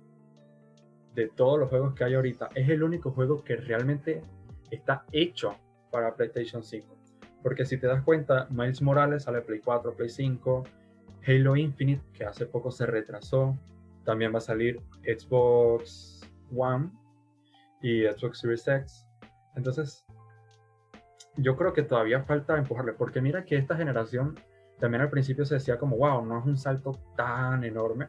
de 1.15 1.29
todos 1.29 1.59
los 1.59 1.69
juegos 1.69 1.95
que 1.95 2.05
hay 2.05 2.15
ahorita, 2.15 2.51
es 2.55 2.69
el 2.69 2.83
único 2.83 3.11
juego 3.11 3.43
que 3.43 3.57
realmente 3.57 4.23
está 4.71 5.05
hecho 5.13 5.57
para 5.91 6.15
PlayStation 6.15 6.63
5. 6.63 6.87
Porque 7.43 7.65
si 7.65 7.79
te 7.79 7.87
das 7.87 8.03
cuenta, 8.03 8.47
Miles 8.51 8.81
Morales 8.83 9.25
sale 9.25 9.41
Play 9.41 9.61
4, 9.61 9.95
Play 9.95 10.09
5, 10.11 10.65
Halo 11.27 11.57
Infinite, 11.57 12.03
que 12.13 12.25
hace 12.25 12.47
poco 12.47 12.71
se 12.71 12.87
retrasó, 12.87 13.59
también 14.05 14.33
va 14.33 14.39
a 14.39 14.43
salir 14.43 14.81
Xbox 15.03 16.21
One 16.55 16.91
y 17.83 18.05
Xbox 18.05 18.39
Series 18.41 18.69
X. 18.69 19.07
Entonces, 19.57 20.05
yo 21.37 21.57
creo 21.57 21.73
que 21.73 21.83
todavía 21.83 22.23
falta 22.23 22.59
empujarle, 22.59 22.93
porque 22.93 23.21
mira 23.21 23.45
que 23.45 23.57
esta 23.57 23.77
generación 23.77 24.39
también 24.83 25.03
al 25.03 25.11
principio 25.11 25.47
se 25.47 25.55
decía 25.55 25.79
como, 25.79 25.97
wow, 25.97 26.27
no 26.27 26.41
es 26.41 26.45
un 26.45 26.59
salto 26.59 26.99
tan 27.17 27.63
enorme. 27.63 28.09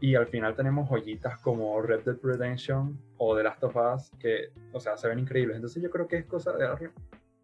Y 0.00 0.14
al 0.14 0.28
final 0.28 0.54
tenemos 0.54 0.88
joyitas 0.88 1.42
como 1.42 1.82
Red 1.82 2.04
Dead 2.04 2.16
Redemption 2.22 2.96
o 3.16 3.36
The 3.36 3.42
Last 3.42 3.64
of 3.64 3.74
Us 3.74 4.12
que, 4.20 4.52
o 4.72 4.78
sea, 4.78 4.96
se 4.96 5.08
ven 5.08 5.18
increíbles. 5.18 5.56
Entonces 5.56 5.82
yo 5.82 5.90
creo 5.90 6.06
que 6.06 6.18
es 6.18 6.26
cosa 6.26 6.52
de 6.52 6.62
darle 6.62 6.92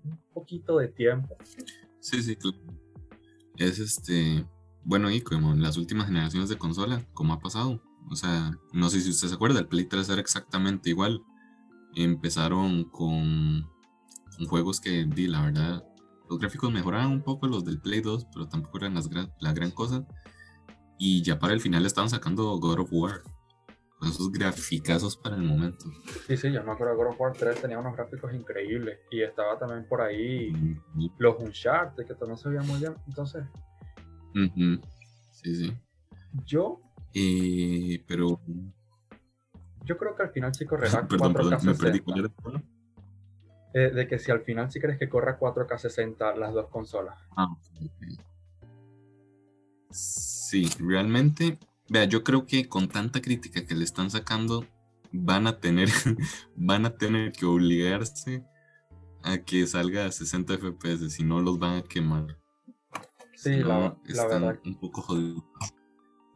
un 0.04 0.16
poquito 0.32 0.78
de 0.78 0.86
tiempo. 0.86 1.36
Sí, 1.98 2.22
sí, 2.22 2.38
Es 3.56 3.80
este, 3.80 4.46
bueno, 4.84 5.10
y 5.10 5.20
como 5.20 5.52
en 5.52 5.60
las 5.60 5.76
últimas 5.76 6.06
generaciones 6.06 6.48
de 6.48 6.56
consola, 6.56 7.04
como 7.14 7.32
ha 7.32 7.40
pasado. 7.40 7.82
O 8.12 8.14
sea, 8.14 8.52
no 8.72 8.90
sé 8.90 9.00
si 9.00 9.10
usted 9.10 9.26
se 9.26 9.34
acuerda, 9.34 9.58
el 9.58 9.66
Play 9.66 9.86
3 9.86 10.08
era 10.08 10.20
exactamente 10.20 10.90
igual. 10.90 11.20
Empezaron 11.96 12.84
con, 12.84 13.68
juegos 14.46 14.80
que, 14.80 15.04
di, 15.04 15.26
la 15.26 15.42
verdad, 15.42 15.84
los 16.28 16.38
gráficos 16.38 16.72
mejoraban 16.72 17.10
un 17.10 17.22
poco 17.22 17.46
los 17.46 17.64
del 17.64 17.80
Play 17.80 18.00
2, 18.00 18.28
pero 18.32 18.48
tampoco 18.48 18.78
eran 18.78 18.94
las 18.94 19.08
la 19.40 19.52
gran 19.52 19.70
cosa. 19.70 20.06
Y 20.98 21.22
ya 21.22 21.38
para 21.38 21.52
el 21.52 21.60
final 21.60 21.84
estaban 21.84 22.08
sacando 22.10 22.56
God 22.58 22.80
of 22.80 22.88
War. 22.92 23.22
Con 23.98 24.08
esos 24.08 24.30
graficazos 24.32 25.16
para 25.16 25.36
el 25.36 25.42
momento. 25.42 25.86
Sí, 26.26 26.36
sí, 26.36 26.52
yo 26.52 26.64
me 26.64 26.72
acuerdo 26.72 26.96
God 26.96 27.08
of 27.08 27.20
War 27.20 27.32
3 27.32 27.60
tenía 27.60 27.78
unos 27.78 27.94
gráficos 27.96 28.34
increíbles. 28.34 28.98
Y 29.10 29.22
estaba 29.22 29.58
también 29.58 29.86
por 29.88 30.00
ahí 30.00 30.52
los 31.18 31.36
Uncharted, 31.38 32.04
que 32.04 32.14
no 32.26 32.36
se 32.36 32.48
veían 32.48 32.66
muy 32.66 32.80
bien. 32.80 32.94
Entonces. 33.06 33.44
Sí, 35.30 35.54
sí. 35.54 35.76
Yo. 36.44 36.80
Eh, 37.14 38.04
pero. 38.08 38.40
Yo 39.84 39.96
creo 39.98 40.16
que 40.16 40.22
al 40.22 40.30
final 40.30 40.54
sí 40.54 40.64
correrá 40.64 41.06
4K60. 41.06 42.64
Eh, 43.74 43.90
de 43.90 44.06
que 44.06 44.20
si 44.20 44.30
al 44.30 44.40
final 44.42 44.70
sí 44.70 44.80
crees 44.80 44.98
que 45.00 45.08
corra 45.08 45.36
4K60 45.36 46.36
las 46.36 46.54
dos 46.54 46.68
consolas. 46.68 47.18
Ah, 47.36 47.48
Sí, 49.90 50.68
realmente, 50.78 51.58
vea, 51.88 52.04
yo 52.04 52.22
creo 52.22 52.46
que 52.46 52.68
con 52.68 52.88
tanta 52.88 53.20
crítica 53.20 53.66
que 53.66 53.74
le 53.74 53.82
están 53.82 54.10
sacando, 54.10 54.64
van 55.10 55.48
a 55.48 55.58
tener, 55.58 55.88
van 56.56 56.86
a 56.86 56.96
tener 56.96 57.32
que 57.32 57.46
obligarse 57.46 58.44
a 59.24 59.38
que 59.38 59.66
salga 59.66 60.06
a 60.06 60.12
60 60.12 60.58
FPS, 60.58 61.10
si 61.10 61.24
no 61.24 61.40
los 61.40 61.58
van 61.58 61.78
a 61.78 61.82
quemar. 61.82 62.38
Sí, 63.34 63.56
la, 63.56 63.96
verdad. 64.06 64.60
Un 64.64 64.78
poco 64.78 65.02
jodidos. 65.02 65.42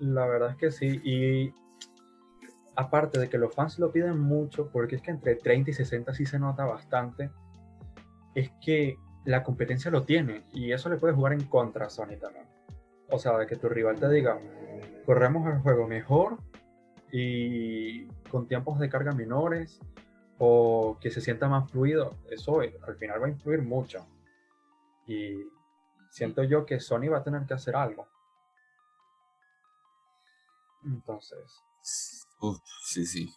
La 0.00 0.26
verdad 0.26 0.50
es 0.50 0.56
que 0.56 0.70
sí, 0.72 1.00
y 1.04 1.52
aparte 2.78 3.18
de 3.18 3.28
que 3.28 3.38
los 3.38 3.54
fans 3.54 3.78
lo 3.78 3.92
piden 3.92 4.18
mucho, 4.18 4.70
porque 4.70 4.96
es 4.96 5.02
que 5.02 5.10
entre 5.10 5.34
30 5.34 5.70
y 5.70 5.74
60 5.74 6.14
sí 6.14 6.24
se 6.24 6.38
nota 6.38 6.64
bastante, 6.64 7.30
es 8.34 8.50
que 8.64 8.96
la 9.24 9.42
competencia 9.42 9.90
lo 9.90 10.04
tiene, 10.04 10.44
y 10.52 10.72
eso 10.72 10.88
le 10.88 10.96
puede 10.96 11.12
jugar 11.12 11.32
en 11.34 11.44
contra 11.44 11.86
a 11.86 11.90
Sony 11.90 12.16
también 12.20 12.46
o 13.10 13.18
sea, 13.18 13.36
de 13.38 13.46
que 13.46 13.56
tu 13.56 13.68
rival 13.68 13.98
te 13.98 14.08
diga, 14.08 14.38
corremos 15.06 15.46
el 15.52 15.60
juego 15.60 15.86
mejor 15.86 16.38
y 17.10 18.06
con 18.30 18.46
tiempos 18.46 18.78
de 18.78 18.88
carga 18.88 19.12
menores 19.12 19.80
o 20.38 20.98
que 21.00 21.10
se 21.10 21.20
sienta 21.20 21.48
más 21.48 21.70
fluido, 21.70 22.16
eso 22.30 22.60
al 22.60 22.96
final 22.96 23.22
va 23.22 23.26
a 23.26 23.30
influir 23.30 23.62
mucho. 23.62 24.06
Y 25.06 25.42
siento 26.10 26.44
yo 26.44 26.66
que 26.66 26.80
Sony 26.80 27.08
va 27.10 27.18
a 27.18 27.24
tener 27.24 27.44
que 27.46 27.54
hacer 27.54 27.74
algo. 27.74 28.06
Entonces. 30.84 31.64
Uf, 32.40 32.58
sí, 32.84 33.06
sí. 33.06 33.30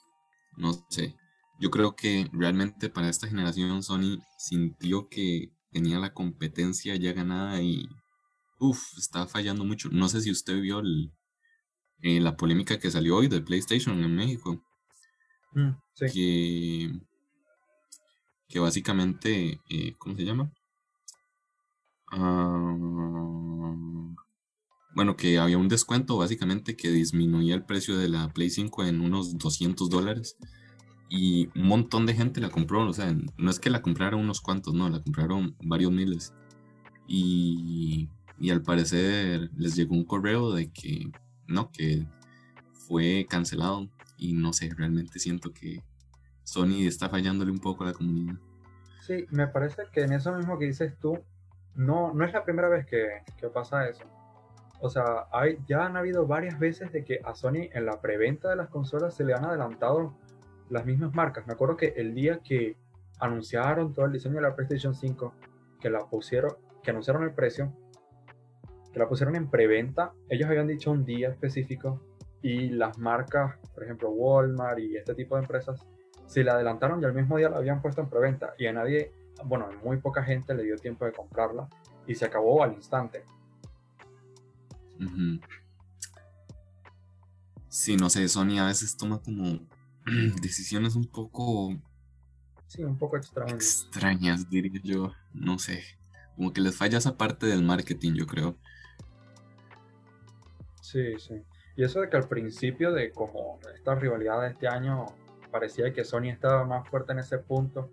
No 0.58 0.74
sé. 0.90 1.16
Yo 1.60 1.70
creo 1.72 1.96
que 1.96 2.28
realmente 2.34 2.90
para 2.90 3.10
esta 3.10 3.28
generación 3.28 3.84
Sony 3.84 4.20
sintió 4.38 5.08
que 5.10 5.52
tenía 5.72 6.00
la 6.00 6.14
competencia 6.14 6.96
ya 6.96 7.14
ganada 7.14 7.62
y 7.62 7.88
Uf, 8.60 8.98
está 8.98 9.28
fallando 9.28 9.66
mucho. 9.66 9.90
No 9.92 10.08
sé 10.08 10.22
si 10.22 10.32
usted 10.32 10.62
vio 10.62 10.82
eh, 12.02 12.20
la 12.20 12.38
polémica 12.38 12.78
que 12.80 12.92
salió 12.92 13.18
hoy 13.18 13.28
de 13.28 13.42
PlayStation 13.42 14.04
en 14.04 14.16
México. 14.16 14.64
Mm, 15.54 15.72
que, 16.14 16.92
que 18.48 18.60
básicamente, 18.60 19.60
eh, 19.70 19.96
¿cómo 19.98 20.16
se 20.16 20.26
llama? 20.26 20.52
Ah, 22.12 22.76
bueno, 24.96 25.16
que 25.16 25.40
había 25.40 25.58
un 25.58 25.68
descuento 25.68 26.18
básicamente 26.18 26.76
que 26.76 26.92
disminuía 26.92 27.56
el 27.56 27.64
precio 27.64 27.98
de 27.98 28.10
la 28.10 28.30
Play 28.30 28.50
5 28.50 28.86
en 28.86 29.02
unos 29.02 29.38
200 29.38 29.90
dólares. 29.90 30.38
Y 31.10 31.50
un 31.60 31.68
montón 31.68 32.06
de 32.06 32.14
gente 32.14 32.40
la 32.40 32.50
compró. 32.50 32.88
O 32.88 32.94
sea, 32.94 33.16
no 33.38 33.52
es 33.52 33.60
que 33.60 33.70
la 33.70 33.82
compraron 33.82 34.22
unos 34.22 34.42
cuantos, 34.42 34.74
no, 34.74 34.90
la 34.90 35.02
compraron 35.02 35.56
varios 35.62 35.92
miles. 35.92 36.34
Y 37.08 38.10
y 38.42 38.50
al 38.50 38.64
parecer 38.64 39.52
les 39.56 39.76
llegó 39.76 39.94
un 39.94 40.04
correo 40.04 40.52
de 40.52 40.72
que 40.72 41.12
no, 41.48 41.72
que 41.72 42.08
fue 42.74 43.28
cancelado 43.30 43.88
y 44.18 44.34
no 44.34 44.52
sé, 44.52 44.72
realmente 44.76 45.20
siento 45.20 45.54
que 45.54 45.84
Sony 46.44 46.88
está 46.88 47.08
fallándole 47.08 47.52
un 47.52 47.60
poco 47.60 47.84
a 47.84 47.88
la 47.88 47.94
comunidad. 47.94 48.36
Sí, 49.06 49.28
me 49.30 49.48
parece 49.48 49.84
que 49.94 50.02
en 50.02 50.14
eso 50.14 50.36
mismo 50.36 50.58
que 50.58 50.66
dices 50.66 50.98
tú, 51.00 51.20
no, 51.76 52.14
no 52.16 52.26
es 52.26 52.34
la 52.34 52.44
primera 52.44 52.68
vez 52.68 52.88
que, 52.88 53.22
que 53.40 53.48
pasa 53.48 53.88
eso. 53.88 54.06
O 54.82 54.90
sea, 54.90 55.28
ya 55.68 55.86
han 55.86 55.96
habido 55.96 56.26
varias 56.26 56.58
veces 56.60 56.92
de 56.92 57.04
que 57.04 57.20
a 57.24 57.36
Sony 57.36 57.70
en 57.72 57.86
la 57.86 58.02
preventa 58.02 58.50
de 58.50 58.56
las 58.56 58.70
consolas 58.70 59.14
se 59.14 59.24
le 59.24 59.34
han 59.34 59.46
adelantado 59.46 60.16
las 60.70 60.86
mismas 60.86 61.14
marcas. 61.14 61.46
Me 61.46 61.54
acuerdo 61.54 61.78
que 61.78 61.94
el 61.98 62.16
día 62.16 62.40
que 62.44 62.78
anunciaron 63.20 63.94
todo 63.94 64.06
el 64.06 64.12
diseño 64.12 64.36
de 64.36 64.42
la 64.42 64.56
PlayStation 64.56 64.96
5, 64.96 65.34
que 65.80 65.90
la 65.90 66.00
pusieron, 66.00 66.56
que 66.82 66.90
anunciaron 66.90 67.24
el 67.24 67.34
precio, 67.34 67.72
que 68.92 69.00
la 69.00 69.08
pusieron 69.08 69.36
en 69.36 69.50
preventa, 69.50 70.14
ellos 70.30 70.50
habían 70.50 70.68
dicho 70.68 70.92
un 70.92 71.06
día 71.06 71.30
específico 71.30 72.02
y 72.42 72.70
las 72.70 72.98
marcas, 72.98 73.56
por 73.74 73.84
ejemplo 73.84 74.10
Walmart 74.10 74.80
y 74.80 74.98
este 74.98 75.14
tipo 75.14 75.36
de 75.36 75.44
empresas, 75.44 75.86
se 76.26 76.44
la 76.44 76.54
adelantaron 76.54 77.02
y 77.02 77.06
al 77.06 77.14
mismo 77.14 77.38
día 77.38 77.50
la 77.50 77.58
habían 77.58 77.82
puesto 77.82 78.02
en 78.02 78.10
preventa 78.10 78.54
y 78.58 78.66
a 78.66 78.74
nadie, 78.74 79.12
bueno, 79.46 79.70
muy 79.84 79.98
poca 79.98 80.24
gente 80.24 80.56
le 80.56 80.64
dio 80.64 80.76
tiempo 80.78 81.06
de 81.06 81.12
comprarla 81.12 81.68
y 82.08 82.16
se 82.16 82.26
acabó 82.26 82.64
al 82.64 82.74
instante. 82.74 83.24
Sí, 87.70 87.96
no 87.96 88.10
sé, 88.10 88.28
Sony 88.28 88.60
a 88.60 88.66
veces 88.66 88.98
toma 88.98 89.22
como 89.22 89.60
decisiones 90.42 90.96
un 90.96 91.08
poco... 91.08 91.74
Sí, 92.68 92.84
un 92.84 92.98
poco 92.98 93.18
extrañas. 93.18 93.54
Extrañas, 93.54 94.50
diría 94.50 94.82
yo. 94.84 95.14
No 95.34 95.60
sé. 95.60 95.84
Como 96.36 96.54
que 96.54 96.62
les 96.62 96.76
falla 96.76 96.98
esa 96.98 97.18
parte 97.18 97.46
del 97.46 97.64
marketing, 97.64 98.14
yo 98.14 98.26
creo. 98.28 98.58
Sí, 100.82 101.18
sí. 101.20 101.36
Y 101.76 101.84
eso 101.84 102.02
de 102.02 102.10
que 102.10 102.18
al 102.18 102.28
principio 102.28 102.92
de 102.92 103.12
como 103.12 103.60
esta 103.74 103.96
rivalidad 103.96 104.42
de 104.42 104.50
este 104.50 104.68
año 104.68 105.06
parecía 105.52 105.94
que 105.94 106.04
Sony 106.04 106.30
estaba 106.30 106.66
más 106.66 106.88
fuerte 106.90 107.14
en 107.14 107.20
ese 107.20 107.38
punto 107.38 107.90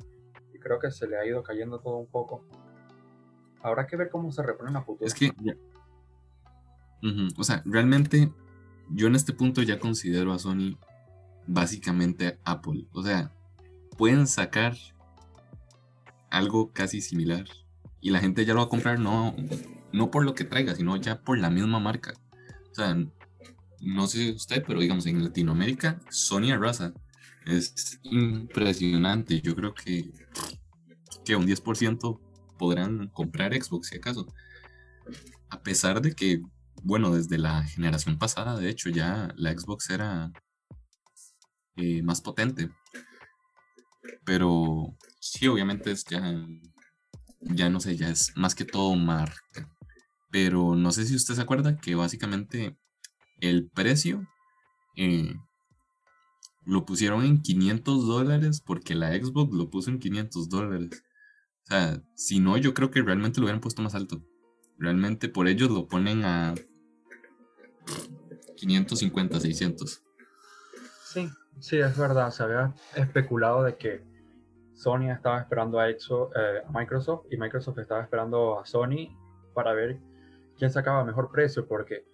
y 0.53 0.59
creo 0.59 0.79
que 0.79 0.91
se 0.91 1.07
le 1.07 1.19
ha 1.19 1.27
ido 1.27 1.43
cayendo 1.43 1.81
todo 1.81 1.97
un 1.97 2.07
poco. 2.07 2.45
Habrá 3.63 3.87
que 3.87 3.97
ver 3.97 4.11
cómo 4.11 4.31
se 4.33 4.43
reponen 4.43 4.77
a 4.77 4.83
futuro. 4.83 5.07
Es 5.07 5.15
que, 5.15 5.33
o 7.37 7.45
sea, 7.45 7.63
realmente 7.65 8.33
yo 8.91 9.07
en 9.07 9.15
este 9.15 9.33
punto 9.33 9.63
ya 9.63 9.79
considero 9.79 10.33
a 10.33 10.39
Sony 10.39 10.77
básicamente 11.47 12.39
Apple. 12.45 12.87
O 12.93 13.03
sea, 13.03 13.33
pueden 13.97 14.27
sacar 14.27 14.77
algo 16.31 16.73
casi 16.73 17.01
similar 17.01 17.47
y 18.01 18.11
la 18.11 18.21
gente 18.21 18.45
ya 18.45 18.55
lo 18.55 18.61
va 18.61 18.67
a 18.67 18.69
comprar 18.69 18.99
no, 19.01 19.35
no 19.93 20.11
por 20.11 20.25
lo 20.25 20.35
que 20.35 20.45
traiga, 20.45 20.75
sino 20.75 20.97
ya 20.97 21.21
por 21.23 21.39
la 21.39 21.51
misma 21.51 21.81
marca. 21.81 22.15
O 22.71 22.75
sea, 22.75 22.97
no 23.81 24.07
sé 24.07 24.33
usted, 24.33 24.65
pero 24.67 24.81
digamos 24.81 25.07
en 25.07 25.25
Latinoamérica, 25.25 26.01
Sony 26.11 26.53
arrasa. 26.53 26.93
Es 27.47 27.99
impresionante. 28.03 29.41
Yo 29.41 29.55
creo 29.57 29.75
que, 29.75 30.11
que 31.25 31.35
un 31.35 31.47
10% 31.47 32.21
podrán 32.59 33.09
comprar 33.09 33.55
Xbox 33.55 33.89
si 33.89 33.97
acaso. 33.97 34.27
A 35.49 35.63
pesar 35.63 36.03
de 36.03 36.13
que, 36.13 36.43
bueno, 36.83 37.15
desde 37.15 37.39
la 37.39 37.65
generación 37.65 38.19
pasada, 38.19 38.57
de 38.57 38.69
hecho, 38.69 38.91
ya 38.91 39.33
la 39.37 39.53
Xbox 39.53 39.91
era 39.91 40.33
eh, 41.77 42.03
más 42.03 42.21
potente. 42.21 42.71
Pero 44.25 44.97
sí, 45.21 45.47
obviamente 45.49 45.91
es 45.91 46.05
ya, 46.05 46.21
ya 47.41 47.71
no 47.71 47.81
sé, 47.81 47.97
ya 47.97 48.11
es 48.11 48.33
más 48.37 48.55
que 48.55 48.65
todo 48.65 48.95
marca. 48.97 49.69
Pero 50.31 50.75
no 50.75 50.93
sé 50.93 51.07
si 51.07 51.15
usted 51.15 51.35
se 51.35 51.41
acuerda 51.43 51.79
que 51.79 51.95
básicamente 51.95 52.77
el 53.41 53.69
precio 53.71 54.27
eh, 54.97 55.35
lo 56.67 56.85
pusieron 56.85 57.25
en 57.25 57.41
500 57.41 58.07
dólares 58.07 58.61
porque 58.65 58.95
la 58.95 59.13
Xbox 59.13 59.55
lo 59.55 59.71
puso 59.71 59.91
en 59.91 59.99
500 59.99 60.49
dólares. 60.49 61.03
O 61.65 61.67
sea, 61.69 62.03
si 62.15 62.41
no, 62.41 62.57
yo 62.57 62.75
creo 62.75 62.91
que 62.91 63.03
realmente 63.03 63.41
lo 63.41 63.47
hubieran 63.47 63.61
puesto 63.61 63.83
más 63.83 63.95
alto. 63.95 64.23
Realmente 64.79 65.29
por 65.29 65.49
ellos 65.49 65.71
lo 65.71 65.87
ponen 65.87 66.25
a 66.25 66.55
550, 68.57 69.41
600. 69.41 70.03
Sí, 71.05 71.29
sí, 71.59 71.79
es 71.79 71.97
verdad. 71.99 72.31
Se 72.31 72.43
había 72.43 72.75
especulado 72.95 73.65
de 73.65 73.77
que 73.77 74.05
Sony 74.75 75.11
estaba 75.11 75.41
esperando 75.41 75.81
a, 75.81 75.89
Exo, 75.89 76.31
eh, 76.35 76.63
a 76.67 76.71
Microsoft 76.71 77.27
y 77.31 77.37
Microsoft 77.37 77.79
estaba 77.79 78.03
esperando 78.03 78.61
a 78.61 78.67
Sony 78.67 79.09
para 79.55 79.73
ver 79.73 79.99
quién 80.57 80.71
sacaba 80.71 81.05
mejor 81.05 81.31
precio, 81.33 81.67
porque 81.67 82.07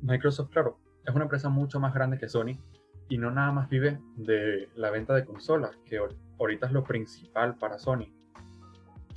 Microsoft, 0.00 0.50
claro, 0.50 0.78
es 1.04 1.14
una 1.14 1.24
empresa 1.24 1.48
mucho 1.48 1.80
más 1.80 1.92
grande 1.92 2.18
que 2.18 2.28
Sony 2.28 2.58
y 3.08 3.18
no 3.18 3.30
nada 3.30 3.52
más 3.52 3.68
vive 3.68 4.00
de 4.16 4.70
la 4.74 4.90
venta 4.90 5.14
de 5.14 5.24
consolas, 5.24 5.76
que 5.84 6.00
ahorita 6.38 6.66
es 6.66 6.72
lo 6.72 6.84
principal 6.84 7.56
para 7.56 7.78
Sony. 7.78 8.12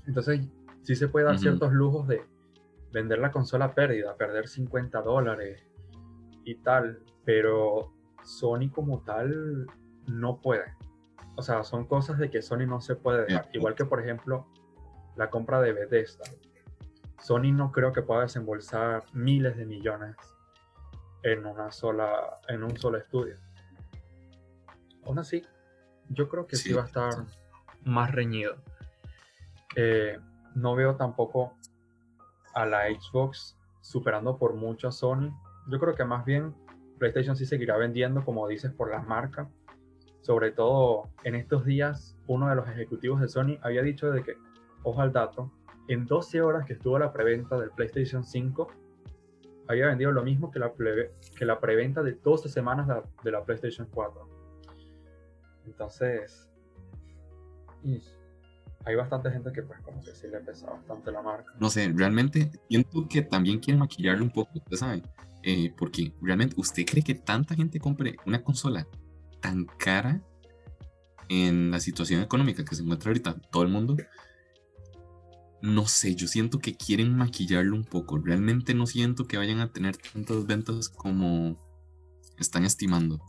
Entonces, 0.08 0.42
sí 0.82 0.96
se 0.96 1.08
puede 1.08 1.26
dar 1.26 1.38
ciertos 1.38 1.72
lujos 1.72 2.08
de 2.08 2.24
vender 2.92 3.20
la 3.20 3.32
consola 3.32 3.66
a 3.66 3.76
pérdida, 3.76 4.16
perder 4.16 4.48
50 4.48 5.02
dólares 5.02 5.66
y 6.44 6.56
tal, 6.56 7.04
pero 7.26 7.94
Sony 8.24 8.70
como 8.72 9.02
tal 9.04 9.68
no 10.08 10.42
puede. 10.42 10.76
O 11.36 11.42
sea, 11.42 11.64
son 11.64 11.86
cosas 11.86 12.18
de 12.18 12.30
que 12.30 12.42
Sony 12.42 12.66
no 12.68 12.82
se 12.82 12.96
puede 12.96 13.26
dejar. 13.26 13.50
Igual 13.54 13.76
que, 13.76 13.86
por 13.86 14.02
ejemplo, 14.02 14.48
la 15.16 15.30
compra 15.30 15.62
de 15.62 15.74
Bethesda. 15.74 16.26
Sony 17.20 17.52
no 17.54 17.72
creo 17.72 17.94
que 17.94 18.02
pueda 18.02 18.22
desembolsar 18.22 19.04
miles 19.14 19.56
de 19.56 19.66
millones 19.66 20.16
en 21.24 21.46
una 21.46 21.72
sola, 21.72 22.40
en 22.48 22.64
un 22.64 22.78
solo 22.78 22.98
estudio. 22.98 23.36
Aún 25.04 25.20
así, 25.20 25.44
yo 26.10 26.28
creo 26.28 26.48
que 26.48 26.56
sí, 26.56 26.74
va 26.74 26.84
a 26.84 26.86
estar 26.86 27.14
más 27.84 28.12
reñido. 28.12 28.58
Eh, 29.76 30.20
no 30.56 30.76
veo 30.76 30.96
tampoco 30.96 31.56
a 32.54 32.66
la 32.66 32.88
Xbox 32.88 33.58
superando 33.82 34.38
por 34.38 34.54
mucho 34.54 34.88
a 34.88 34.92
Sony. 34.92 35.32
Yo 35.68 35.80
creo 35.80 35.96
que 35.96 36.06
más 36.06 36.26
bien 36.26 36.54
PlayStation 37.00 37.36
sí 37.36 37.46
seguirá 37.46 37.78
vendiendo, 37.78 38.24
como 38.24 38.48
dices, 38.48 38.72
por 38.72 38.92
la 38.92 39.02
marca. 39.02 39.50
Sobre 40.22 40.52
todo 40.52 41.10
en 41.24 41.36
estos 41.36 41.66
días, 41.66 42.16
uno 42.28 42.48
de 42.48 42.56
los 42.56 42.70
ejecutivos 42.70 43.20
de 43.22 43.28
Sony 43.28 43.58
había 43.62 43.82
dicho 43.82 44.12
de 44.12 44.24
que, 44.24 44.36
ojo 44.84 45.02
al 45.02 45.12
dato, 45.12 45.52
en 45.88 46.06
12 46.06 46.42
horas 46.42 46.66
que 46.66 46.74
estuvo 46.74 47.00
la 47.00 47.12
preventa 47.12 47.58
del 47.58 47.72
PlayStation 47.72 48.24
5, 48.24 48.68
había 49.68 49.88
vendido 49.88 50.12
lo 50.12 50.24
mismo 50.24 50.52
que 50.52 50.60
la, 50.60 50.72
que 51.36 51.46
la 51.46 51.60
preventa 51.60 52.04
de 52.04 52.14
12 52.14 52.50
semanas 52.50 52.88
de 53.24 53.32
la, 53.32 53.44
PlayStation 53.44 53.88
4. 53.92 54.30
Entonces, 55.66 56.50
hay 58.86 58.96
bastante 58.96 59.32
gente 59.32 59.52
que 59.52 59.62
pues 59.62 59.80
como 59.82 60.02
que 60.02 60.12
le 60.28 60.40
pesa 60.40 60.72
bastante 60.72 61.12
la 61.12 61.22
marca. 61.22 61.54
No 61.60 61.70
sé, 61.70 61.92
realmente 61.96 62.52
siento 62.70 63.08
que 63.08 63.22
también 63.22 63.60
quieren 63.60 63.80
maquillarle 63.80 64.24
un 64.24 64.32
poco, 64.32 64.52
usted 64.56 64.78
sabe, 64.78 65.04
eh, 65.44 65.74
porque 65.78 66.14
realmente 66.22 66.56
usted 66.58 66.86
cree 66.86 67.04
que 67.04 67.16
tanta 67.16 67.56
gente 67.56 67.80
compre 67.80 68.16
una 68.26 68.44
consola 68.44 68.88
tan 69.40 69.66
cara 69.66 70.22
en 71.30 71.72
la 71.72 71.80
situación 71.80 72.22
económica 72.22 72.66
que 72.66 72.76
se 72.76 72.84
encuentra 72.84 73.10
ahorita 73.10 73.36
todo 73.52 73.64
el 73.64 73.70
mundo. 73.70 73.98
No 75.62 75.88
sé, 75.88 76.16
yo 76.16 76.28
siento 76.28 76.60
que 76.60 76.76
quieren 76.76 77.16
maquillarlo 77.16 77.76
un 77.76 77.86
poco. 77.86 78.18
Realmente 78.18 78.74
no 78.74 78.88
siento 78.88 79.28
que 79.28 79.38
vayan 79.38 79.60
a 79.60 79.72
tener 79.72 79.96
tantas 79.96 80.46
ventas 80.48 80.90
como 80.90 81.58
están 82.38 82.66
estimando. 82.66 83.22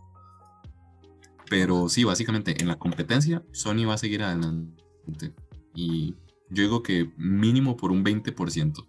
Pero 1.49 1.89
sí, 1.89 2.05
básicamente 2.05 2.61
en 2.61 2.69
la 2.69 2.79
competencia 2.79 3.45
Sony 3.53 3.85
va 3.87 3.95
a 3.95 3.99
seguir 3.99 4.23
adelante. 4.23 5.35
Y 5.75 6.15
yo 6.51 6.63
digo 6.63 6.83
que 6.83 7.11
mínimo 7.17 7.77
por 7.77 7.93
un 7.93 8.05
20%. 8.05 8.87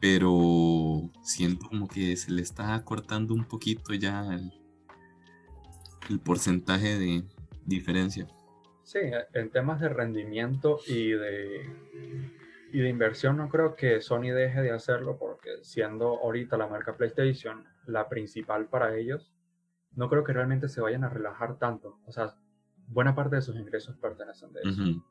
Pero 0.00 1.10
siento 1.22 1.66
como 1.68 1.88
que 1.88 2.16
se 2.16 2.30
le 2.30 2.42
está 2.42 2.84
cortando 2.84 3.32
un 3.32 3.44
poquito 3.44 3.94
ya 3.94 4.34
el, 4.34 4.52
el 6.10 6.20
porcentaje 6.20 6.98
de 6.98 7.24
diferencia. 7.64 8.26
Sí, 8.82 8.98
en 9.32 9.50
temas 9.50 9.80
de 9.80 9.88
rendimiento 9.88 10.80
y 10.86 11.12
de, 11.12 11.70
y 12.72 12.80
de 12.80 12.88
inversión 12.88 13.36
no 13.36 13.48
creo 13.48 13.74
que 13.74 14.00
Sony 14.00 14.32
deje 14.34 14.60
de 14.60 14.72
hacerlo 14.72 15.16
porque 15.18 15.50
siendo 15.62 16.18
ahorita 16.18 16.56
la 16.56 16.66
marca 16.66 16.96
PlayStation 16.96 17.64
la 17.86 18.08
principal 18.08 18.66
para 18.66 18.96
ellos, 18.96 19.32
no 19.94 20.08
creo 20.08 20.24
que 20.24 20.32
realmente 20.32 20.68
se 20.68 20.80
vayan 20.80 21.04
a 21.04 21.08
relajar 21.08 21.58
tanto. 21.58 22.00
O 22.06 22.12
sea, 22.12 22.34
buena 22.88 23.14
parte 23.14 23.36
de 23.36 23.42
sus 23.42 23.56
ingresos 23.56 23.96
pertenecen 23.96 24.52
de 24.52 24.60
eso. 24.62 25.04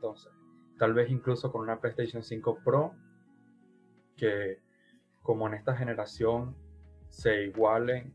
Entonces, 0.00 0.32
tal 0.78 0.94
vez 0.94 1.10
incluso 1.10 1.52
con 1.52 1.60
una 1.60 1.78
PlayStation 1.78 2.22
5 2.22 2.60
Pro, 2.64 2.94
que 4.16 4.58
como 5.20 5.46
en 5.46 5.52
esta 5.52 5.76
generación 5.76 6.56
se 7.10 7.44
igualen 7.44 8.14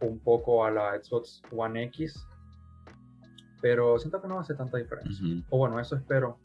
un 0.00 0.18
poco 0.18 0.64
a 0.64 0.70
la 0.70 0.98
Xbox 0.98 1.42
One 1.54 1.84
X, 1.84 2.26
pero 3.60 3.98
siento 3.98 4.22
que 4.22 4.28
no 4.28 4.38
hace 4.38 4.54
tanta 4.54 4.78
diferencia. 4.78 5.44
O 5.50 5.58
bueno, 5.58 5.78
eso 5.78 5.94
espero 5.94 6.38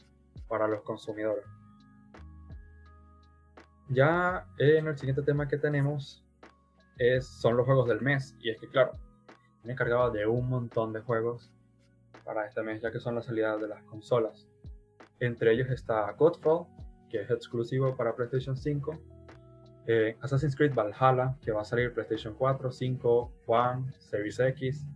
para 0.46 0.68
los 0.68 0.82
consumidores. 0.82 1.46
Ya 3.88 4.46
en 4.58 4.88
el 4.88 4.98
siguiente 4.98 5.22
tema 5.22 5.48
que 5.48 5.56
tenemos 5.56 6.22
es, 6.98 7.26
son 7.26 7.56
los 7.56 7.64
juegos 7.64 7.88
del 7.88 8.02
mes. 8.02 8.36
Y 8.40 8.50
es 8.50 8.60
que, 8.60 8.68
claro, 8.68 8.92
me 9.64 9.72
he 9.72 9.76
cargado 9.76 10.10
de 10.10 10.26
un 10.26 10.50
montón 10.50 10.92
de 10.92 11.00
juegos 11.00 11.50
para 12.24 12.46
este 12.46 12.62
mes, 12.62 12.82
ya 12.82 12.92
que 12.92 13.00
son 13.00 13.14
las 13.14 13.24
salidas 13.24 13.58
de 13.58 13.68
las 13.68 13.82
consolas. 13.84 14.49
Entre 15.20 15.52
ellos 15.52 15.68
está 15.70 16.10
Godfall, 16.12 16.66
que 17.08 17.20
es 17.20 17.30
exclusivo 17.30 17.94
para 17.96 18.14
PlayStation 18.14 18.56
5. 18.56 18.98
Eh, 19.86 20.16
Assassin's 20.20 20.56
Creed 20.56 20.74
Valhalla, 20.74 21.36
que 21.42 21.52
va 21.52 21.62
a 21.62 21.64
salir 21.64 21.92
PlayStation 21.92 22.34
4, 22.34 22.70
5, 22.70 23.32
One, 23.46 23.92
Series 23.98 24.40
X. 24.40 24.86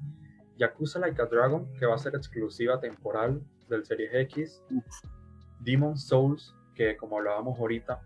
Yakuza 0.56 0.98
Like 1.00 1.20
a 1.20 1.26
Dragon, 1.26 1.70
que 1.78 1.86
va 1.86 1.96
a 1.96 1.98
ser 1.98 2.14
exclusiva 2.14 2.80
temporal 2.80 3.42
del 3.68 3.84
Series 3.84 4.14
X. 4.14 4.62
Demon 5.60 5.96
Souls, 5.96 6.54
que 6.74 6.96
como 6.96 7.18
hablábamos 7.18 7.58
ahorita, 7.58 8.00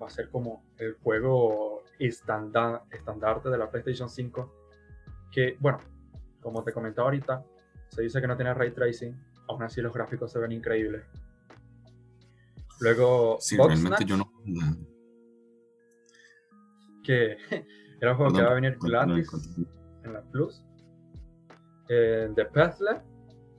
va 0.00 0.06
a 0.06 0.10
ser 0.10 0.30
como 0.30 0.64
el 0.78 0.94
juego 0.94 1.82
estándar, 1.98 2.82
estandarte 2.90 3.50
de 3.50 3.58
la 3.58 3.70
PlayStation 3.70 4.08
5. 4.08 4.52
Que, 5.30 5.56
bueno, 5.60 5.78
como 6.40 6.64
te 6.64 6.72
comentaba 6.72 7.08
ahorita, 7.08 7.44
se 7.88 8.02
dice 8.02 8.20
que 8.20 8.26
no 8.26 8.36
tiene 8.36 8.54
ray 8.54 8.70
tracing, 8.70 9.14
aún 9.48 9.62
así 9.62 9.80
los 9.80 9.92
gráficos 9.92 10.32
se 10.32 10.38
ven 10.38 10.52
increíbles. 10.52 11.04
Luego, 12.80 13.36
sí, 13.40 13.56
realmente 13.56 14.04
yo 14.04 14.16
no. 14.16 14.32
Que 17.04 17.36
era 18.00 18.12
un 18.12 18.16
juego 18.16 18.32
que 18.32 18.42
va 18.42 18.50
a 18.50 18.54
venir 18.54 18.78
gratis 18.80 19.28
en 20.04 20.12
la 20.12 20.22
Plus. 20.22 20.64
Eh, 21.88 22.30
The 22.34 22.44
Pathless, 22.46 23.02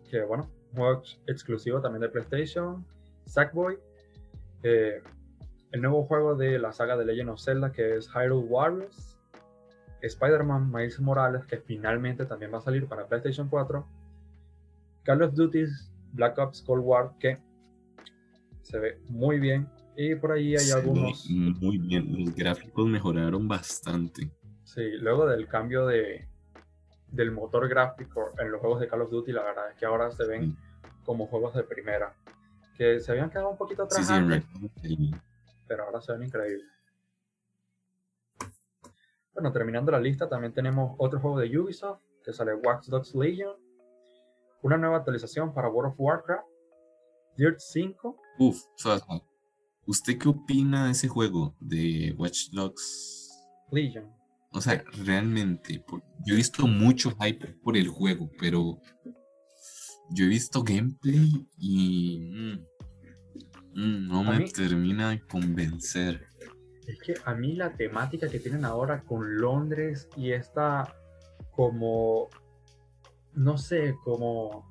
que 0.09 0.23
bueno, 0.23 0.49
un 0.71 0.77
juego 0.77 1.03
exclusivo 1.27 1.81
también 1.81 2.01
de 2.01 2.09
PlayStation. 2.09 2.85
Sackboy. 3.25 3.77
Eh, 4.63 5.01
el 5.71 5.81
nuevo 5.81 6.03
juego 6.05 6.35
de 6.35 6.59
la 6.59 6.71
saga 6.73 6.97
de 6.97 7.05
Legend 7.05 7.29
of 7.29 7.41
Zelda, 7.41 7.71
que 7.71 7.97
es 7.97 8.09
Hyrule 8.09 8.47
Warriors. 8.47 9.17
Spider-Man 10.01 10.71
Miles 10.71 10.99
Morales, 10.99 11.45
que 11.45 11.57
finalmente 11.57 12.25
también 12.25 12.51
va 12.51 12.57
a 12.57 12.61
salir 12.61 12.87
para 12.87 13.07
PlayStation 13.07 13.47
4. 13.47 13.85
Call 15.03 15.21
of 15.21 15.33
Duty 15.33 15.65
Black 16.13 16.37
Ops 16.37 16.61
Cold 16.61 16.83
War, 16.83 17.11
que 17.19 17.37
se 18.61 18.79
ve 18.79 19.01
muy 19.09 19.39
bien. 19.39 19.67
Y 19.95 20.15
por 20.15 20.31
ahí 20.31 20.55
hay 20.55 20.71
algunos. 20.71 21.29
Muy 21.29 21.77
bien, 21.77 22.25
los 22.25 22.33
gráficos 22.35 22.87
mejoraron 22.87 23.47
bastante. 23.47 24.31
Sí, 24.63 24.91
luego 24.99 25.27
del 25.27 25.47
cambio 25.47 25.85
de, 25.85 26.27
del 27.11 27.31
motor 27.31 27.67
gráfico 27.67 28.31
en 28.39 28.51
los 28.51 28.61
juegos 28.61 28.79
de 28.79 28.87
Call 28.87 29.01
of 29.01 29.11
Duty, 29.11 29.31
la 29.33 29.43
verdad 29.43 29.69
es 29.69 29.77
que 29.77 29.85
ahora 29.85 30.11
se 30.11 30.25
ven 30.25 30.55
como 31.05 31.27
juegos 31.27 31.53
de 31.53 31.63
primera. 31.63 32.13
Que 32.77 32.99
se 32.99 33.11
habían 33.11 33.29
quedado 33.29 33.49
un 33.49 33.57
poquito 33.57 33.83
atrás. 33.83 34.09
pero 35.67 35.83
ahora 35.83 36.01
se 36.01 36.13
ven 36.13 36.23
increíbles. 36.23 36.65
Bueno, 39.33 39.51
terminando 39.51 39.91
la 39.91 39.99
lista, 39.99 40.27
también 40.27 40.53
tenemos 40.53 40.95
otro 40.97 41.19
juego 41.19 41.39
de 41.39 41.57
Ubisoft 41.57 42.01
que 42.23 42.33
sale 42.33 42.53
Watch 42.53 42.87
Dogs 42.87 43.15
Legion. 43.15 43.55
Una 44.61 44.77
nueva 44.77 44.97
actualización 44.97 45.53
para 45.53 45.69
World 45.69 45.93
of 45.93 45.99
Warcraft. 45.99 46.47
Dirt 47.35 47.59
5. 47.59 48.20
Uf, 48.37 48.61
¿usted 49.85 50.17
qué 50.17 50.29
opina 50.29 50.85
de 50.85 50.91
ese 50.91 51.07
juego 51.07 51.55
de 51.59 52.13
Watch 52.17 52.49
Dogs 52.51 53.47
Legion? 53.71 54.09
O 54.53 54.59
sea, 54.59 54.83
realmente, 55.05 55.83
yo 56.25 56.33
he 56.33 56.37
visto 56.37 56.67
mucho 56.67 57.11
hype 57.19 57.47
por 57.63 57.77
el 57.77 57.87
juego, 57.87 58.29
pero 58.39 58.79
yo 60.09 60.25
he 60.25 60.27
visto 60.27 60.63
gameplay 60.63 61.47
y 61.57 62.19
mm, 62.19 62.65
mm, 63.75 64.07
no 64.07 64.23
me 64.23 64.49
termina 64.49 65.11
de 65.11 65.21
convencer. 65.21 66.27
Es 66.85 67.01
que 67.01 67.13
a 67.23 67.33
mí 67.33 67.55
la 67.55 67.73
temática 67.73 68.27
que 68.27 68.39
tienen 68.39 68.65
ahora 68.65 69.03
con 69.03 69.37
Londres 69.37 70.09
y 70.17 70.31
esta 70.31 70.95
como, 71.51 72.29
no 73.33 73.57
sé, 73.57 73.95
como 74.03 74.70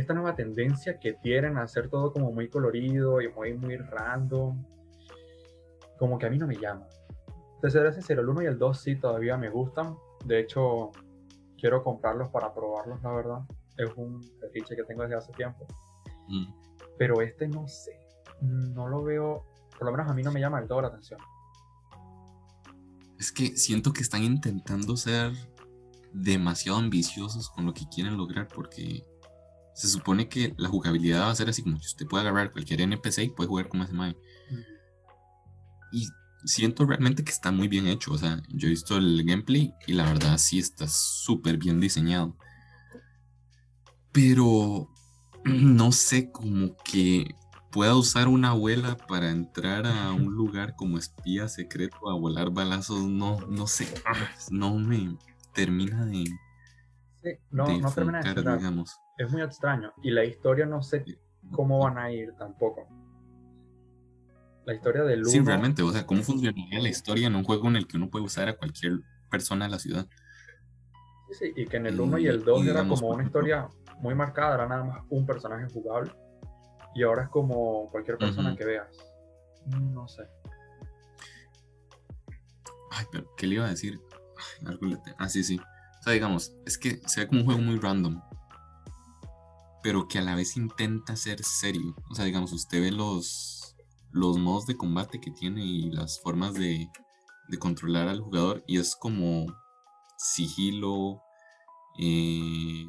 esta 0.00 0.14
nueva 0.14 0.34
tendencia 0.34 0.98
que 0.98 1.12
tienen 1.14 1.56
a 1.56 1.62
hacer 1.62 1.88
todo 1.88 2.12
como 2.12 2.32
muy 2.32 2.48
colorido 2.48 3.20
y 3.20 3.28
muy, 3.28 3.54
muy 3.54 3.76
random, 3.76 4.64
como 5.98 6.18
que 6.18 6.26
a 6.26 6.30
mí 6.30 6.38
no 6.38 6.46
me 6.46 6.56
llama. 6.56 6.86
Te 7.60 7.70
seré 7.70 7.92
sincero, 7.92 8.22
el 8.22 8.28
1 8.28 8.42
y 8.42 8.46
el 8.46 8.58
2 8.58 8.80
sí 8.80 8.96
todavía 8.96 9.36
me 9.36 9.50
gustan. 9.50 9.96
De 10.24 10.40
hecho, 10.40 10.90
quiero 11.58 11.84
comprarlos 11.84 12.28
para 12.30 12.52
probarlos, 12.54 13.02
la 13.02 13.12
verdad. 13.12 13.40
Es 13.76 13.90
un 13.96 14.22
fetiche 14.40 14.74
que 14.74 14.84
tengo 14.84 15.02
desde 15.02 15.16
hace 15.16 15.32
tiempo. 15.32 15.66
Mm. 16.28 16.52
Pero 16.98 17.20
este 17.20 17.48
no 17.48 17.68
sé. 17.68 17.92
No 18.40 18.88
lo 18.88 19.02
veo, 19.02 19.44
por 19.78 19.84
lo 19.86 19.92
menos 19.92 20.10
a 20.10 20.14
mí 20.14 20.22
no 20.22 20.32
me 20.32 20.40
llama 20.40 20.58
del 20.58 20.68
todo 20.68 20.80
la 20.80 20.88
atención. 20.88 21.20
Es 23.18 23.30
que 23.30 23.56
siento 23.58 23.92
que 23.92 24.00
están 24.00 24.22
intentando 24.22 24.96
ser 24.96 25.32
demasiado 26.12 26.78
ambiciosos 26.78 27.50
con 27.50 27.66
lo 27.66 27.74
que 27.74 27.86
quieren 27.88 28.16
lograr 28.16 28.48
porque 28.48 29.04
se 29.74 29.88
supone 29.88 30.28
que 30.28 30.54
la 30.58 30.68
jugabilidad 30.68 31.22
va 31.22 31.30
a 31.30 31.34
ser 31.34 31.48
así 31.48 31.62
como 31.62 31.78
que 31.78 31.86
usted 31.86 32.06
puede 32.06 32.22
agarrar 32.22 32.52
cualquier 32.52 32.80
NPC 32.80 33.18
y 33.24 33.28
puede 33.30 33.48
jugar 33.48 33.68
como 33.68 33.84
ese 33.84 33.92
mae. 33.92 34.16
Y 35.92 36.08
siento 36.44 36.86
realmente 36.86 37.24
que 37.24 37.32
está 37.32 37.50
muy 37.50 37.68
bien 37.68 37.86
hecho. 37.86 38.12
O 38.12 38.18
sea, 38.18 38.42
yo 38.48 38.66
he 38.66 38.70
visto 38.70 38.96
el 38.96 39.24
gameplay 39.24 39.74
y 39.86 39.92
la 39.92 40.04
verdad 40.04 40.38
sí 40.38 40.58
está 40.58 40.86
súper 40.88 41.56
bien 41.56 41.80
diseñado. 41.80 42.36
Pero 44.12 44.88
no 45.44 45.92
sé, 45.92 46.30
como 46.30 46.76
que 46.84 47.34
pueda 47.70 47.94
usar 47.94 48.28
una 48.28 48.50
abuela 48.50 48.96
para 48.96 49.30
entrar 49.30 49.86
a 49.86 50.12
un 50.12 50.24
lugar 50.34 50.74
como 50.76 50.98
espía 50.98 51.48
secreto 51.48 52.08
a 52.08 52.14
volar 52.14 52.50
balazos. 52.50 53.02
No, 53.08 53.40
no 53.48 53.66
sé. 53.66 53.86
No 54.50 54.76
me 54.78 55.16
termina 55.54 56.04
de. 56.06 56.24
Sí, 57.22 57.30
no, 57.50 57.66
no 57.78 57.92
termina 57.92 58.20
de 58.20 58.34
digamos. 58.34 58.98
Es 59.20 59.30
muy 59.30 59.42
extraño. 59.42 59.92
Y 60.02 60.10
la 60.10 60.24
historia 60.24 60.64
no 60.64 60.82
sé 60.82 61.04
cómo 61.52 61.78
van 61.78 61.98
a 61.98 62.10
ir 62.10 62.32
tampoco 62.38 62.88
la 64.64 64.74
historia 64.74 65.02
del 65.02 65.20
1. 65.20 65.30
Sí, 65.30 65.40
realmente, 65.40 65.82
o 65.82 65.90
sea, 65.90 66.06
¿cómo 66.06 66.22
funcionaría 66.22 66.80
la 66.80 66.88
historia 66.88 67.26
en 67.26 67.34
un 67.34 67.44
juego 67.44 67.68
en 67.68 67.76
el 67.76 67.86
que 67.86 67.98
uno 67.98 68.08
puede 68.08 68.24
usar 68.24 68.48
a 68.48 68.56
cualquier 68.56 69.00
persona 69.30 69.66
de 69.66 69.72
la 69.72 69.78
ciudad? 69.78 70.06
Sí, 71.28 71.34
sí, 71.34 71.52
y 71.54 71.66
que 71.66 71.76
en 71.76 71.86
el 71.86 72.00
1 72.00 72.18
y, 72.18 72.26
el 72.28 72.42
2 72.42 72.66
era 72.66 72.88
como 72.88 73.08
una 73.08 73.24
historia 73.24 73.68
muy 73.98 74.14
marcada, 74.14 74.54
era 74.54 74.66
nada 74.66 74.84
más 74.84 75.04
un 75.10 75.26
personaje 75.26 75.66
jugable. 75.70 76.12
Y 76.94 77.02
ahora 77.02 77.24
es 77.24 77.28
como 77.28 77.90
cualquier 77.90 78.16
persona 78.16 78.56
que 78.56 78.64
veas. 78.64 78.88
No 79.66 80.08
sé. 80.08 80.22
Ay, 82.92 83.04
pero 83.12 83.30
¿qué 83.36 83.46
le 83.46 83.56
iba 83.56 83.66
a 83.66 83.70
decir? 83.70 84.00
ah, 85.18 85.28
sí, 85.28 85.44
sí. 85.44 85.60
O 86.00 86.02
sea, 86.02 86.14
digamos, 86.14 86.56
es 86.64 86.78
que 86.78 87.00
se 87.06 87.20
ve 87.20 87.28
como 87.28 87.40
un 87.40 87.46
juego 87.46 87.60
muy 87.60 87.76
random. 87.76 88.20
Pero 89.82 90.08
que 90.08 90.18
a 90.18 90.22
la 90.22 90.34
vez 90.34 90.56
intenta 90.56 91.16
ser 91.16 91.42
serio. 91.42 91.96
O 92.10 92.14
sea, 92.14 92.24
digamos, 92.24 92.52
usted 92.52 92.80
ve 92.80 92.90
los 92.90 93.60
los 94.12 94.38
modos 94.38 94.66
de 94.66 94.76
combate 94.76 95.20
que 95.20 95.30
tiene 95.30 95.64
y 95.64 95.90
las 95.90 96.20
formas 96.20 96.54
de, 96.54 96.88
controlar 97.58 98.08
al 98.08 98.20
jugador. 98.20 98.64
Y 98.66 98.78
es 98.78 98.94
como 98.94 99.46
sigilo, 100.18 101.20
eh, 101.98 102.86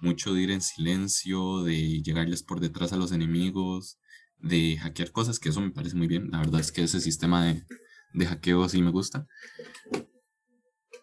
mucho 0.00 0.34
de 0.34 0.42
ir 0.42 0.50
en 0.50 0.60
silencio, 0.60 1.62
de 1.62 2.02
llegarles 2.02 2.42
por 2.42 2.60
detrás 2.60 2.92
a 2.92 2.96
los 2.96 3.12
enemigos, 3.12 3.98
de 4.38 4.76
hackear 4.78 5.12
cosas, 5.12 5.38
que 5.38 5.50
eso 5.50 5.60
me 5.60 5.70
parece 5.70 5.96
muy 5.96 6.08
bien. 6.08 6.30
La 6.30 6.38
verdad 6.38 6.60
es 6.60 6.72
que 6.72 6.82
ese 6.82 7.00
sistema 7.00 7.44
de, 7.44 7.64
de 8.12 8.26
hackeo 8.26 8.68
sí 8.68 8.82
me 8.82 8.90
gusta. 8.90 9.26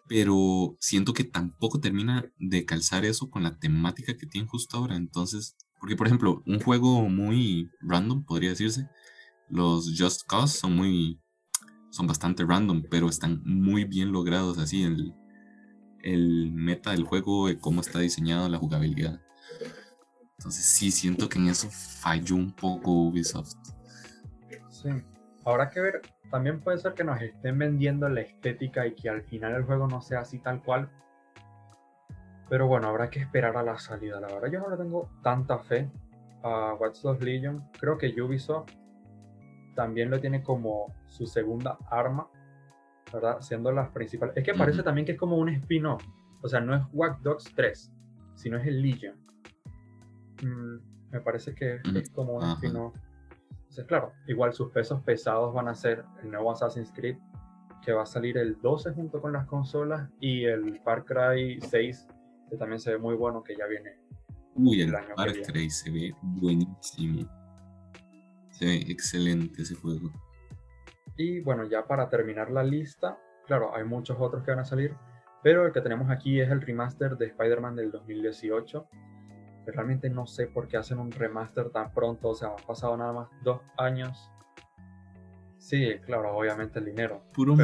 Pero 0.06 0.76
siento 0.80 1.14
que 1.14 1.24
tampoco 1.24 1.80
termina 1.80 2.30
de 2.38 2.66
calzar 2.66 3.04
eso 3.04 3.30
con 3.30 3.42
la 3.42 3.58
temática 3.58 4.16
que 4.16 4.26
tiene 4.26 4.46
justo 4.46 4.76
ahora. 4.76 4.96
Entonces, 4.96 5.56
porque 5.80 5.96
por 5.96 6.06
ejemplo, 6.06 6.42
un 6.46 6.60
juego 6.60 7.08
muy 7.08 7.70
random, 7.80 8.24
podría 8.24 8.50
decirse, 8.50 8.88
los 9.48 9.94
Just 9.98 10.22
Cause 10.26 10.58
son 10.58 10.76
muy. 10.76 11.20
son 11.90 12.06
bastante 12.06 12.44
random, 12.44 12.84
pero 12.90 13.08
están 13.08 13.42
muy 13.44 13.84
bien 13.84 14.12
logrados 14.12 14.58
así 14.58 14.82
el, 14.82 15.14
el 16.02 16.52
meta 16.52 16.90
del 16.90 17.04
juego, 17.04 17.48
cómo 17.60 17.80
está 17.80 18.00
diseñado 18.00 18.48
la 18.48 18.58
jugabilidad. 18.58 19.20
Entonces 20.38 20.64
sí 20.64 20.90
siento 20.90 21.28
que 21.28 21.38
en 21.38 21.48
eso 21.48 21.70
falló 21.70 22.36
un 22.36 22.52
poco 22.52 22.90
Ubisoft. 22.90 23.54
Sí. 24.70 24.90
Habrá 25.44 25.68
que 25.68 25.80
ver, 25.80 26.00
también 26.30 26.60
puede 26.60 26.78
ser 26.78 26.94
que 26.94 27.04
nos 27.04 27.20
estén 27.20 27.58
vendiendo 27.58 28.08
la 28.08 28.22
estética 28.22 28.86
y 28.86 28.94
que 28.94 29.10
al 29.10 29.22
final 29.22 29.54
el 29.54 29.64
juego 29.64 29.86
no 29.86 30.00
sea 30.00 30.20
así 30.20 30.38
tal 30.38 30.62
cual. 30.62 30.88
Pero 32.48 32.66
bueno, 32.66 32.88
habrá 32.88 33.10
que 33.10 33.20
esperar 33.20 33.56
a 33.56 33.62
la 33.62 33.78
salida. 33.78 34.20
La 34.20 34.28
verdad 34.28 34.50
yo 34.50 34.60
no 34.60 34.70
le 34.70 34.76
tengo 34.76 35.10
tanta 35.22 35.58
fe 35.58 35.90
a 36.42 36.74
Watch 36.74 37.00
Dogs 37.02 37.22
Legion. 37.22 37.62
Creo 37.78 37.98
que 37.98 38.20
Ubisoft 38.20 38.72
también 39.74 40.10
lo 40.10 40.20
tiene 40.20 40.42
como 40.42 40.94
su 41.06 41.26
segunda 41.26 41.78
arma, 41.90 42.28
¿verdad? 43.12 43.40
Siendo 43.40 43.70
las 43.72 43.90
principales. 43.90 44.36
Es 44.36 44.44
que 44.44 44.54
parece 44.54 44.82
también 44.82 45.04
que 45.04 45.12
es 45.12 45.18
como 45.18 45.36
un 45.36 45.48
spin-off. 45.50 46.04
O 46.42 46.48
sea, 46.48 46.60
no 46.60 46.74
es 46.74 46.82
Watch 46.92 47.20
Dogs 47.20 47.52
3, 47.54 47.92
sino 48.34 48.58
es 48.58 48.66
el 48.66 48.82
Legion. 48.82 49.16
Mm, 50.42 51.10
me 51.10 51.20
parece 51.20 51.54
que 51.54 51.80
es 51.94 52.10
como 52.10 52.34
un 52.34 52.44
spin-off. 52.44 52.94
Entonces, 53.74 53.88
claro, 53.88 54.12
igual 54.28 54.52
sus 54.52 54.70
pesos 54.70 55.02
pesados 55.02 55.52
van 55.52 55.66
a 55.66 55.74
ser 55.74 56.04
el 56.22 56.30
nuevo 56.30 56.52
Assassin's 56.52 56.92
Creed, 56.94 57.16
que 57.82 57.90
va 57.92 58.04
a 58.04 58.06
salir 58.06 58.38
el 58.38 58.56
12 58.60 58.92
junto 58.92 59.20
con 59.20 59.32
las 59.32 59.46
consolas, 59.46 60.08
y 60.20 60.44
el 60.44 60.80
Far 60.84 61.04
Cry 61.04 61.60
6, 61.60 62.06
que 62.50 62.56
también 62.56 62.78
se 62.78 62.92
ve 62.92 62.98
muy 62.98 63.16
bueno, 63.16 63.42
que 63.42 63.56
ya 63.56 63.66
viene. 63.66 63.98
Uy, 64.54 64.82
el, 64.82 64.94
el 64.94 65.14
Far 65.16 65.32
Cry 65.48 65.68
se 65.68 65.90
ve 65.90 66.14
buenísimo. 66.22 67.28
Se 68.50 68.64
ve 68.64 68.76
excelente 68.88 69.62
ese 69.62 69.74
juego. 69.74 70.08
Y 71.16 71.40
bueno, 71.40 71.64
ya 71.64 71.84
para 71.84 72.08
terminar 72.08 72.52
la 72.52 72.62
lista, 72.62 73.18
claro, 73.44 73.74
hay 73.74 73.82
muchos 73.82 74.16
otros 74.20 74.44
que 74.44 74.52
van 74.52 74.60
a 74.60 74.64
salir, 74.64 74.94
pero 75.42 75.66
el 75.66 75.72
que 75.72 75.80
tenemos 75.80 76.10
aquí 76.10 76.40
es 76.40 76.48
el 76.48 76.60
remaster 76.60 77.16
de 77.16 77.26
Spider-Man 77.26 77.74
del 77.74 77.90
2018. 77.90 78.88
Realmente 79.66 80.10
no 80.10 80.26
sé 80.26 80.46
por 80.46 80.68
qué 80.68 80.76
hacen 80.76 80.98
un 80.98 81.10
remaster 81.10 81.70
tan 81.70 81.92
pronto, 81.92 82.28
o 82.30 82.34
sea, 82.34 82.50
han 82.50 82.66
pasado 82.66 82.96
nada 82.96 83.12
más 83.12 83.28
dos 83.42 83.60
años. 83.76 84.30
Sí, 85.58 85.94
claro, 86.04 86.36
obviamente 86.36 86.78
el 86.78 86.86
dinero. 86.86 87.22
Puro 87.32 87.56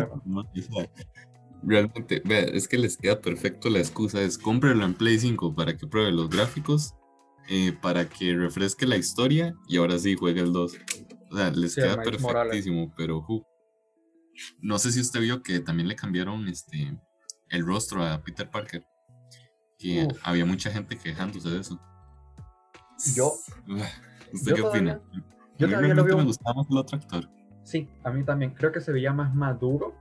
Realmente, 1.62 2.22
vea, 2.24 2.40
es 2.40 2.66
que 2.66 2.78
les 2.78 2.96
queda 2.96 3.20
perfecto 3.20 3.68
la 3.68 3.80
excusa, 3.80 4.22
es 4.22 4.38
cómprelo 4.38 4.84
en 4.84 4.94
Play 4.94 5.18
5 5.18 5.54
para 5.54 5.76
que 5.76 5.86
pruebe 5.86 6.10
los 6.10 6.30
gráficos 6.30 6.94
eh, 7.52 7.72
para 7.72 8.08
que 8.08 8.32
refresque 8.34 8.86
la 8.86 8.96
historia 8.96 9.56
y 9.66 9.76
ahora 9.76 9.98
sí 9.98 10.14
juegue 10.14 10.40
el 10.40 10.52
2. 10.52 10.72
O 11.30 11.36
sea, 11.36 11.50
les 11.50 11.74
queda 11.74 12.00
perfectísimo, 12.00 12.92
pero 12.96 13.26
no 14.60 14.78
sé 14.78 14.92
si 14.92 15.00
usted 15.00 15.20
vio 15.20 15.42
que 15.42 15.60
también 15.60 15.88
le 15.88 15.96
cambiaron 15.96 16.48
este 16.48 16.96
el 17.48 17.66
rostro 17.66 18.04
a 18.04 18.22
Peter 18.22 18.48
Parker. 18.48 18.84
Que 19.78 20.06
había 20.22 20.44
mucha 20.44 20.70
gente 20.70 20.96
quejándose 20.96 21.48
de 21.48 21.60
eso. 21.60 21.80
Yo. 23.14 23.32
¿Usted 24.32 24.54
qué 24.54 24.62
opina? 24.62 25.00
Yo 25.58 25.68
también 25.68 25.96
lo 25.96 26.04
veo. 26.04 26.18
Me 26.18 26.24
gustaba 26.24 26.54
más 26.54 26.70
el 26.70 26.78
otro 26.78 26.98
actor. 26.98 27.28
Sí, 27.62 27.88
a 28.04 28.10
mí 28.10 28.24
también. 28.24 28.54
Creo 28.54 28.72
que 28.72 28.80
se 28.80 28.92
veía 28.92 29.12
más 29.12 29.34
maduro 29.34 29.94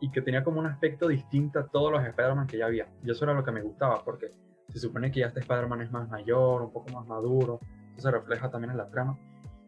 y 0.00 0.10
que 0.10 0.22
tenía 0.22 0.42
como 0.42 0.60
un 0.60 0.66
aspecto 0.66 1.08
distinto 1.08 1.58
a 1.58 1.66
todos 1.66 1.92
los 1.92 2.04
Spider-Man 2.04 2.46
que 2.46 2.58
ya 2.58 2.66
había. 2.66 2.88
Y 3.04 3.10
eso 3.10 3.24
era 3.24 3.34
lo 3.34 3.44
que 3.44 3.52
me 3.52 3.62
gustaba, 3.62 4.02
porque 4.04 4.32
se 4.68 4.78
supone 4.78 5.10
que 5.10 5.20
ya 5.20 5.26
este 5.26 5.40
Spider-Man 5.40 5.82
es 5.82 5.90
más 5.90 6.08
mayor, 6.08 6.62
un 6.62 6.72
poco 6.72 6.90
más 6.92 7.06
maduro, 7.06 7.60
eso 7.92 8.02
se 8.02 8.10
refleja 8.10 8.50
también 8.50 8.70
en 8.70 8.78
la 8.78 8.88
trama. 8.88 9.18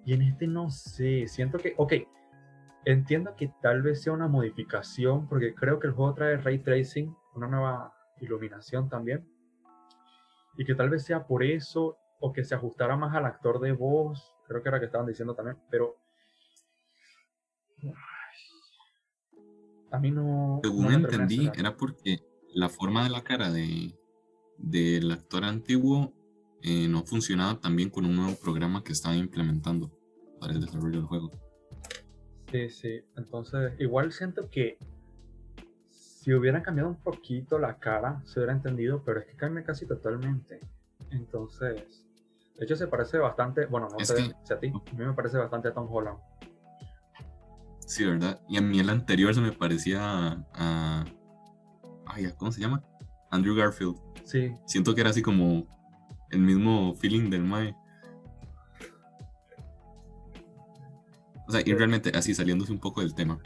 Y 0.04 0.14
en 0.14 0.22
este 0.22 0.46
no 0.46 0.70
sé, 0.70 1.26
siento 1.28 1.58
que, 1.58 1.74
ok, 1.76 1.92
entiendo 2.84 3.34
que 3.36 3.52
tal 3.60 3.82
vez 3.82 4.02
sea 4.02 4.12
una 4.12 4.28
modificación, 4.28 5.28
porque 5.28 5.54
creo 5.54 5.78
que 5.78 5.88
el 5.88 5.92
juego 5.92 6.14
trae 6.14 6.36
ray 6.38 6.58
tracing, 6.58 7.14
una 7.34 7.46
nueva 7.46 7.94
iluminación 8.20 8.88
también, 8.88 9.28
y 10.56 10.64
que 10.64 10.74
tal 10.74 10.90
vez 10.90 11.04
sea 11.04 11.26
por 11.26 11.42
eso, 11.42 11.98
o 12.22 12.32
que 12.32 12.44
se 12.44 12.54
ajustara 12.54 12.96
más 12.96 13.14
al 13.16 13.26
actor 13.26 13.60
de 13.60 13.72
voz, 13.72 14.32
creo 14.46 14.62
que 14.62 14.68
era 14.68 14.78
que 14.78 14.86
estaban 14.86 15.08
diciendo 15.08 15.34
también, 15.34 15.58
pero... 15.68 15.96
A 19.90 19.98
mí 19.98 20.12
no... 20.12 20.60
Según 20.62 20.92
entendí, 20.92 21.50
era 21.56 21.76
porque 21.76 22.20
la 22.54 22.68
forma 22.68 23.02
de 23.02 23.10
la 23.10 23.24
cara 23.24 23.50
de, 23.50 23.98
del 24.56 25.10
actor 25.10 25.42
antiguo 25.44 26.12
eh, 26.62 26.86
no 26.86 27.02
funcionaba 27.02 27.58
también 27.58 27.90
con 27.90 28.06
un 28.06 28.14
nuevo 28.14 28.36
programa 28.36 28.84
que 28.84 28.92
estaba 28.92 29.16
implementando 29.16 29.90
para 30.40 30.52
el 30.52 30.60
desarrollo 30.60 30.98
del 30.98 31.06
juego. 31.06 31.30
Sí, 32.52 32.70
sí. 32.70 33.00
Entonces, 33.16 33.72
igual 33.80 34.12
siento 34.12 34.48
que 34.48 34.78
si 35.90 36.32
hubieran 36.32 36.62
cambiado 36.62 36.88
un 36.88 37.02
poquito 37.02 37.58
la 37.58 37.80
cara, 37.80 38.22
se 38.26 38.38
hubiera 38.38 38.52
entendido, 38.52 39.02
pero 39.04 39.18
es 39.18 39.26
que 39.26 39.34
cambia 39.34 39.64
casi 39.64 39.86
totalmente. 39.86 40.60
Entonces, 41.10 42.06
de 42.58 42.64
hecho 42.64 42.76
se 42.76 42.86
parece 42.86 43.18
bastante, 43.18 43.66
bueno, 43.66 43.88
no 43.90 44.04
sé 44.04 44.34
si 44.44 44.52
a 44.52 44.58
ti, 44.58 44.68
a 44.68 44.94
mí 44.94 45.04
me 45.04 45.14
parece 45.14 45.38
bastante 45.38 45.68
a 45.68 45.74
Tom 45.74 45.88
Holland. 45.90 46.18
Sí, 47.86 48.04
¿verdad? 48.04 48.40
Y 48.48 48.56
a 48.56 48.62
mí 48.62 48.78
el 48.78 48.88
anterior 48.88 49.34
se 49.34 49.40
me 49.40 49.52
parecía 49.52 50.46
a. 50.54 51.04
ay, 52.06 52.32
¿cómo 52.38 52.50
se 52.50 52.60
llama? 52.60 52.82
Andrew 53.30 53.54
Garfield. 53.54 53.96
Sí. 54.24 54.54
Siento 54.66 54.94
que 54.94 55.02
era 55.02 55.10
así 55.10 55.20
como 55.20 55.66
el 56.30 56.40
mismo 56.40 56.94
feeling 56.94 57.28
del 57.28 57.44
Mae. 57.44 57.76
O 61.46 61.52
sea, 61.52 61.60
y 61.64 61.74
realmente, 61.74 62.12
así 62.14 62.34
saliéndose 62.34 62.72
un 62.72 62.78
poco 62.78 63.02
del 63.02 63.14
tema. 63.14 63.38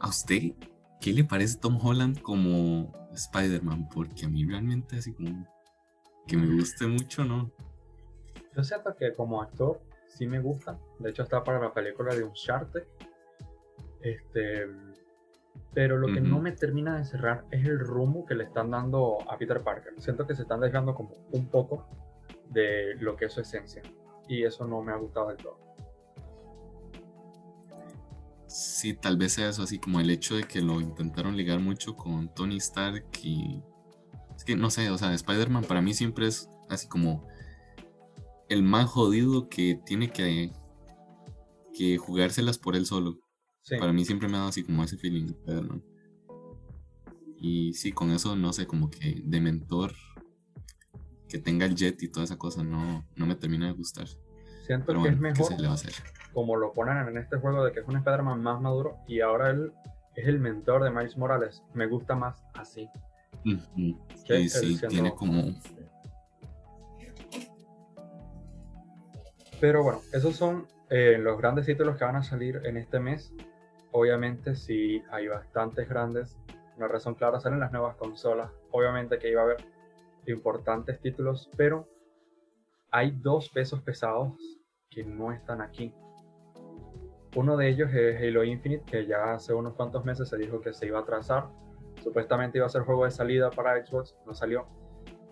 ¿A 0.00 0.08
usted 0.08 0.54
qué 1.00 1.12
le 1.12 1.22
parece 1.22 1.58
Tom 1.58 1.78
Holland 1.80 2.20
como 2.22 2.92
Spider-Man? 3.12 3.88
Porque 3.88 4.26
a 4.26 4.28
mí 4.28 4.44
realmente 4.44 4.96
así 4.96 5.12
como 5.12 5.46
que 6.26 6.36
me 6.36 6.52
guste 6.56 6.86
mucho, 6.86 7.24
¿no? 7.24 7.52
Yo 8.56 8.62
siento 8.62 8.94
que 8.96 9.12
como 9.14 9.42
actor 9.42 9.80
sí 10.06 10.26
me 10.26 10.40
gusta. 10.40 10.78
De 10.98 11.10
hecho 11.10 11.22
está 11.22 11.42
para 11.42 11.60
la 11.60 11.72
película 11.72 12.14
de 12.14 12.24
Uncharted. 12.24 12.84
Este, 14.00 14.66
pero 15.72 15.96
lo 15.96 16.12
que 16.12 16.20
no 16.20 16.40
me 16.40 16.52
termina 16.52 16.96
de 16.98 17.04
cerrar 17.04 17.44
es 17.50 17.66
el 17.66 17.78
rumbo 17.80 18.24
que 18.24 18.34
le 18.34 18.44
están 18.44 18.70
dando 18.70 19.18
a 19.28 19.36
Peter 19.36 19.62
Parker. 19.62 19.94
Siento 19.98 20.26
que 20.26 20.34
se 20.34 20.42
están 20.42 20.60
dejando 20.60 20.94
como 20.94 21.10
un 21.32 21.48
poco 21.48 21.88
de 22.50 22.94
lo 23.00 23.16
que 23.16 23.26
es 23.26 23.32
su 23.32 23.40
esencia. 23.40 23.82
Y 24.28 24.44
eso 24.44 24.66
no 24.66 24.82
me 24.82 24.92
ha 24.92 24.96
gustado 24.96 25.28
del 25.28 25.38
todo. 25.38 25.58
Sí, 28.46 28.94
tal 28.94 29.16
vez 29.16 29.32
sea 29.32 29.48
eso, 29.48 29.64
así 29.64 29.80
como 29.80 29.98
el 29.98 30.10
hecho 30.10 30.36
de 30.36 30.44
que 30.44 30.60
lo 30.60 30.80
intentaron 30.80 31.36
ligar 31.36 31.58
mucho 31.58 31.96
con 31.96 32.32
Tony 32.32 32.58
Stark 32.58 33.04
y... 33.20 33.60
Es 34.36 34.44
que 34.44 34.54
no 34.54 34.70
sé, 34.70 34.90
o 34.90 34.98
sea, 34.98 35.12
Spider-Man 35.12 35.64
para 35.64 35.80
mí 35.80 35.92
siempre 35.92 36.28
es 36.28 36.48
así 36.68 36.86
como 36.88 37.26
el 38.48 38.62
más 38.62 38.88
jodido 38.90 39.48
que 39.48 39.80
tiene 39.84 40.10
que, 40.10 40.52
que 41.72 41.96
jugárselas 41.98 42.58
por 42.58 42.76
él 42.76 42.86
solo. 42.86 43.18
Para 43.78 43.92
mí 43.92 44.04
siempre 44.04 44.28
me 44.28 44.34
ha 44.34 44.38
dado 44.38 44.50
así 44.50 44.62
como 44.62 44.84
ese 44.84 44.98
feeling 44.98 45.26
Spider-Man. 45.26 45.82
Y 47.38 47.72
sí, 47.74 47.92
con 47.92 48.10
eso, 48.10 48.36
no 48.36 48.52
sé, 48.52 48.66
como 48.66 48.90
que 48.90 49.22
de 49.24 49.40
mentor, 49.40 49.92
que 51.28 51.38
tenga 51.38 51.66
el 51.66 51.74
jet 51.74 52.02
y 52.02 52.08
toda 52.08 52.24
esa 52.24 52.38
cosa, 52.38 52.62
no, 52.62 53.06
no 53.16 53.26
me 53.26 53.34
termina 53.34 53.66
de 53.66 53.72
gustar. 53.72 54.06
Siento 54.66 55.02
que 55.02 55.08
es 55.08 55.18
mejor 55.18 55.54
como 56.32 56.56
lo 56.56 56.72
ponen 56.72 57.08
en 57.08 57.16
este 57.16 57.38
juego 57.38 57.64
de 57.64 57.72
que 57.72 57.80
es 57.80 57.86
un 57.86 57.96
Spider-Man 57.96 58.42
más 58.42 58.60
maduro 58.60 58.96
y 59.06 59.20
ahora 59.20 59.50
él 59.50 59.72
es 60.16 60.26
el 60.26 60.40
mentor 60.40 60.82
de 60.82 60.90
Miles 60.90 61.16
Morales. 61.16 61.62
Me 61.74 61.86
gusta 61.86 62.16
más 62.16 62.44
así. 62.54 62.88
Sí, 64.26 64.48
sí, 64.48 64.80
tiene 64.88 65.14
como... 65.14 65.54
Pero 69.64 69.82
bueno, 69.82 70.02
esos 70.12 70.36
son 70.36 70.66
eh, 70.90 71.16
los 71.18 71.38
grandes 71.38 71.64
títulos 71.64 71.96
que 71.96 72.04
van 72.04 72.16
a 72.16 72.22
salir 72.22 72.60
en 72.64 72.76
este 72.76 73.00
mes. 73.00 73.32
Obviamente 73.92 74.56
sí 74.56 75.02
hay 75.10 75.26
bastantes 75.26 75.88
grandes. 75.88 76.36
Una 76.76 76.86
razón 76.86 77.14
clara 77.14 77.40
salen 77.40 77.60
las 77.60 77.72
nuevas 77.72 77.96
consolas. 77.96 78.50
Obviamente 78.72 79.18
que 79.18 79.30
iba 79.30 79.40
a 79.40 79.44
haber 79.44 79.64
importantes 80.26 81.00
títulos, 81.00 81.48
pero 81.56 81.88
hay 82.90 83.12
dos 83.12 83.48
pesos 83.48 83.80
pesados 83.80 84.34
que 84.90 85.02
no 85.02 85.32
están 85.32 85.62
aquí. 85.62 85.94
Uno 87.34 87.56
de 87.56 87.70
ellos 87.70 87.90
es 87.94 88.20
Halo 88.20 88.44
Infinite, 88.44 88.84
que 88.84 89.06
ya 89.06 89.32
hace 89.32 89.54
unos 89.54 89.72
cuantos 89.72 90.04
meses 90.04 90.28
se 90.28 90.36
dijo 90.36 90.60
que 90.60 90.74
se 90.74 90.88
iba 90.88 90.98
a 90.98 91.06
trazar. 91.06 91.48
Supuestamente 92.02 92.58
iba 92.58 92.66
a 92.66 92.68
ser 92.68 92.82
juego 92.82 93.06
de 93.06 93.12
salida 93.12 93.48
para 93.48 93.82
Xbox, 93.82 94.14
no 94.26 94.34
salió. 94.34 94.66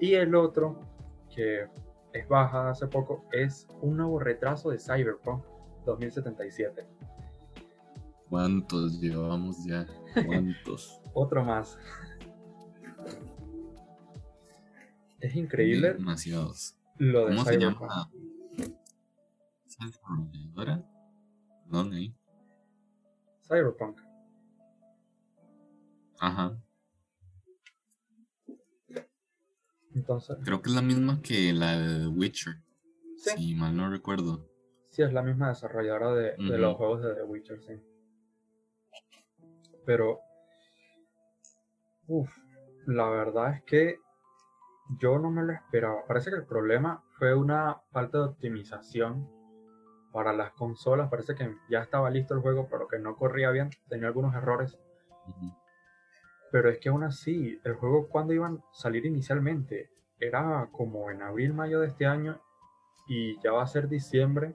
Y 0.00 0.14
el 0.14 0.34
otro, 0.34 0.80
que 1.28 1.68
es 2.12 2.28
baja 2.28 2.70
hace 2.70 2.86
poco, 2.86 3.24
es 3.32 3.66
un 3.80 3.96
nuevo 3.96 4.18
retraso 4.18 4.70
de 4.70 4.78
Cyberpunk 4.78 5.44
2077. 5.86 6.86
¿Cuántos 8.28 9.00
llevamos 9.00 9.64
ya? 9.64 9.86
¿Cuántos? 10.26 11.00
Otro 11.14 11.44
más. 11.44 11.78
Es 15.20 15.36
increíble. 15.36 15.92
Demasiados. 15.94 16.76
Lo 16.98 17.26
de 17.26 17.36
¿Cómo 17.36 17.44
se 17.44 17.56
llama? 17.56 18.10
¿Dónde? 21.66 22.12
Cyberpunk. 23.46 24.00
Ajá. 26.18 26.61
Entonces. 29.94 30.38
Creo 30.44 30.62
que 30.62 30.70
es 30.70 30.74
la 30.74 30.82
misma 30.82 31.20
que 31.22 31.52
la 31.52 31.78
de 31.78 32.06
Witcher. 32.08 32.54
Sí. 33.16 33.30
Si 33.36 33.54
mal 33.54 33.76
no 33.76 33.90
recuerdo. 33.90 34.48
Sí, 34.90 35.02
es 35.02 35.12
la 35.12 35.22
misma 35.22 35.48
desarrolladora 35.48 36.12
de, 36.12 36.36
de 36.36 36.58
los 36.58 36.76
juegos 36.76 37.02
de 37.02 37.14
The 37.14 37.22
Witcher, 37.22 37.60
sí. 37.62 37.72
Pero. 39.86 40.20
Uf, 42.08 42.30
la 42.86 43.08
verdad 43.08 43.54
es 43.54 43.62
que 43.64 43.98
yo 45.00 45.18
no 45.18 45.30
me 45.30 45.42
lo 45.42 45.52
esperaba. 45.52 46.04
Parece 46.06 46.30
que 46.30 46.36
el 46.36 46.46
problema 46.46 47.02
fue 47.18 47.34
una 47.34 47.80
falta 47.90 48.18
de 48.18 48.24
optimización 48.24 49.28
para 50.12 50.32
las 50.32 50.52
consolas. 50.52 51.08
Parece 51.08 51.34
que 51.34 51.54
ya 51.70 51.80
estaba 51.80 52.10
listo 52.10 52.34
el 52.34 52.40
juego, 52.40 52.68
pero 52.70 52.88
que 52.88 52.98
no 52.98 53.16
corría 53.16 53.50
bien. 53.50 53.70
Tenía 53.88 54.08
algunos 54.08 54.34
errores. 54.34 54.78
Pero 56.52 56.70
es 56.70 56.78
que 56.78 56.90
aún 56.90 57.02
así, 57.02 57.58
el 57.64 57.74
juego 57.74 58.08
cuando 58.08 58.32
iban 58.32 58.58
a 58.58 58.74
salir 58.74 59.06
inicialmente 59.06 59.90
era 60.20 60.68
como 60.70 61.10
en 61.10 61.22
abril, 61.22 61.54
mayo 61.54 61.80
de 61.80 61.88
este 61.88 62.06
año. 62.06 62.40
Y 63.08 63.40
ya 63.42 63.50
va 63.50 63.64
a 63.64 63.66
ser 63.66 63.88
diciembre. 63.88 64.54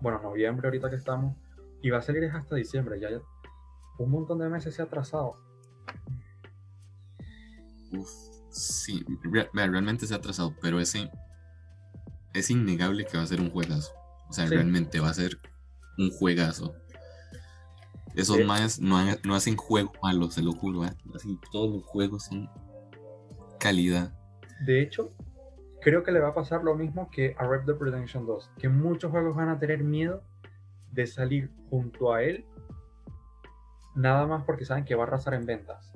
Bueno, 0.00 0.20
noviembre 0.20 0.66
ahorita 0.66 0.90
que 0.90 0.96
estamos. 0.96 1.36
Y 1.82 1.90
va 1.90 1.98
a 1.98 2.02
salir 2.02 2.24
hasta 2.24 2.56
diciembre. 2.56 2.98
Ya, 2.98 3.10
ya 3.10 3.20
un 3.98 4.10
montón 4.10 4.38
de 4.38 4.48
meses 4.48 4.74
se 4.74 4.82
ha 4.82 4.86
atrasado. 4.86 5.36
Uf, 7.92 8.10
sí, 8.50 9.04
realmente 9.52 10.06
se 10.06 10.14
ha 10.14 10.18
atrasado, 10.18 10.54
pero 10.60 10.80
ese 10.80 11.10
es 12.34 12.50
innegable 12.50 13.06
que 13.06 13.16
va 13.16 13.22
a 13.22 13.26
ser 13.26 13.40
un 13.40 13.50
juegazo. 13.50 13.92
O 14.28 14.32
sea, 14.32 14.46
realmente 14.46 15.00
va 15.00 15.10
a 15.10 15.14
ser 15.14 15.38
un 15.98 16.10
juegazo. 16.10 16.74
Esos 18.16 18.44
más 18.46 18.80
no, 18.80 18.98
no, 19.24 19.34
hacen 19.34 19.56
juegos 19.56 19.92
malos, 20.02 20.34
se 20.34 20.42
lo 20.42 20.52
juro. 20.52 20.84
¿eh? 20.84 20.90
todos 21.52 21.74
los 21.74 21.84
juegos 21.84 22.24
son 22.24 22.50
calidad. 23.60 24.12
De 24.64 24.82
hecho, 24.82 25.12
creo 25.82 26.02
que 26.02 26.12
le 26.12 26.20
va 26.20 26.28
a 26.28 26.34
pasar 26.34 26.64
lo 26.64 26.74
mismo 26.74 27.10
que 27.10 27.36
a 27.38 27.46
Red 27.46 27.66
Dead 27.66 27.76
Redemption 27.78 28.26
2. 28.26 28.52
Que 28.58 28.70
muchos 28.70 29.10
juegos 29.10 29.36
van 29.36 29.50
a 29.50 29.58
tener 29.58 29.84
miedo 29.84 30.24
de 30.92 31.06
salir 31.06 31.50
junto 31.68 32.14
a 32.14 32.22
él 32.22 32.46
nada 33.94 34.26
más 34.26 34.44
porque 34.44 34.64
saben 34.64 34.84
que 34.84 34.94
va 34.94 35.04
a 35.04 35.06
arrasar 35.08 35.34
en 35.34 35.44
ventas. 35.44 35.92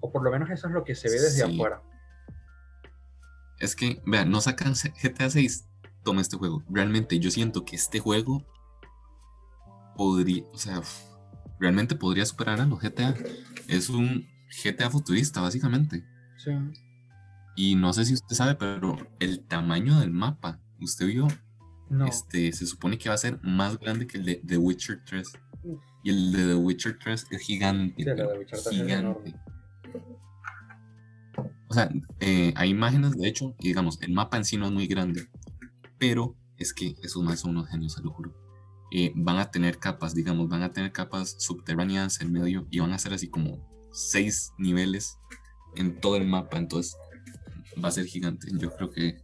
O 0.00 0.12
por 0.12 0.22
lo 0.22 0.30
menos 0.30 0.50
eso 0.50 0.66
es 0.66 0.72
lo 0.72 0.84
que 0.84 0.94
se 0.94 1.08
ve 1.08 1.20
desde 1.20 1.44
afuera. 1.44 1.82
Es 3.58 3.74
que, 3.74 4.02
vean, 4.04 4.30
no 4.30 4.40
sacan 4.40 4.74
GTA 4.74 5.30
6, 5.30 5.66
toma 6.02 6.20
este 6.20 6.36
juego. 6.36 6.62
Realmente 6.68 7.18
yo 7.18 7.30
siento 7.30 7.64
que 7.64 7.76
este 7.76 7.98
juego 7.98 8.44
podría, 9.96 10.44
o 10.52 10.58
sea, 10.58 10.82
realmente 11.58 11.96
podría 11.96 12.26
superar 12.26 12.60
a 12.60 12.66
los 12.66 12.80
GTA. 12.80 13.14
Es 13.68 13.88
un 13.88 14.26
GTA 14.62 14.90
futurista, 14.90 15.40
básicamente. 15.40 16.04
Sí. 16.36 16.52
Y 17.56 17.74
no 17.74 17.92
sé 17.92 18.04
si 18.04 18.14
usted 18.14 18.36
sabe, 18.36 18.54
pero 18.54 18.96
el 19.18 19.40
tamaño 19.46 19.98
del 20.00 20.10
mapa, 20.10 20.60
¿usted 20.80 21.06
vio? 21.06 21.28
No. 21.88 22.06
Este, 22.06 22.52
se 22.52 22.66
supone 22.66 22.98
que 22.98 23.08
va 23.08 23.14
a 23.14 23.18
ser 23.18 23.40
más 23.42 23.78
grande 23.78 24.06
que 24.06 24.18
el 24.18 24.24
de 24.24 24.42
The 24.46 24.58
Witcher 24.58 25.02
3. 25.04 25.32
Y 26.04 26.10
el 26.10 26.32
de 26.32 26.46
The 26.46 26.54
Witcher 26.54 26.98
3 26.98 27.26
es 27.30 27.40
gigante. 27.40 28.04
gigante. 28.70 29.34
O 31.68 31.74
sea, 31.74 31.90
eh, 32.20 32.52
hay 32.56 32.70
imágenes, 32.70 33.16
de 33.16 33.28
hecho, 33.28 33.54
y 33.58 33.68
digamos, 33.68 34.00
el 34.02 34.12
mapa 34.12 34.36
en 34.36 34.44
sí 34.44 34.56
no 34.56 34.66
es 34.66 34.72
muy 34.72 34.86
grande. 34.86 35.28
Pero 35.98 36.36
es 36.58 36.72
que 36.72 36.94
esos 37.02 37.22
más 37.22 37.40
son 37.40 37.52
unos 37.52 37.68
genios, 37.68 37.94
se 37.94 38.02
lo 38.02 38.10
juro. 38.10 38.45
Van 39.14 39.38
a 39.38 39.50
tener 39.50 39.78
capas, 39.78 40.14
digamos, 40.14 40.48
van 40.48 40.62
a 40.62 40.72
tener 40.72 40.92
capas 40.92 41.36
subterráneas 41.38 42.20
en 42.20 42.32
medio 42.32 42.66
y 42.70 42.80
van 42.80 42.92
a 42.92 42.98
ser 42.98 43.12
así 43.12 43.28
como 43.28 43.58
seis 43.92 44.52
niveles 44.58 45.18
en 45.74 46.00
todo 46.00 46.16
el 46.16 46.26
mapa. 46.26 46.58
Entonces 46.58 46.96
va 47.82 47.88
a 47.88 47.92
ser 47.92 48.06
gigante. 48.06 48.48
Yo 48.52 48.70
creo 48.74 48.90
que 48.90 49.16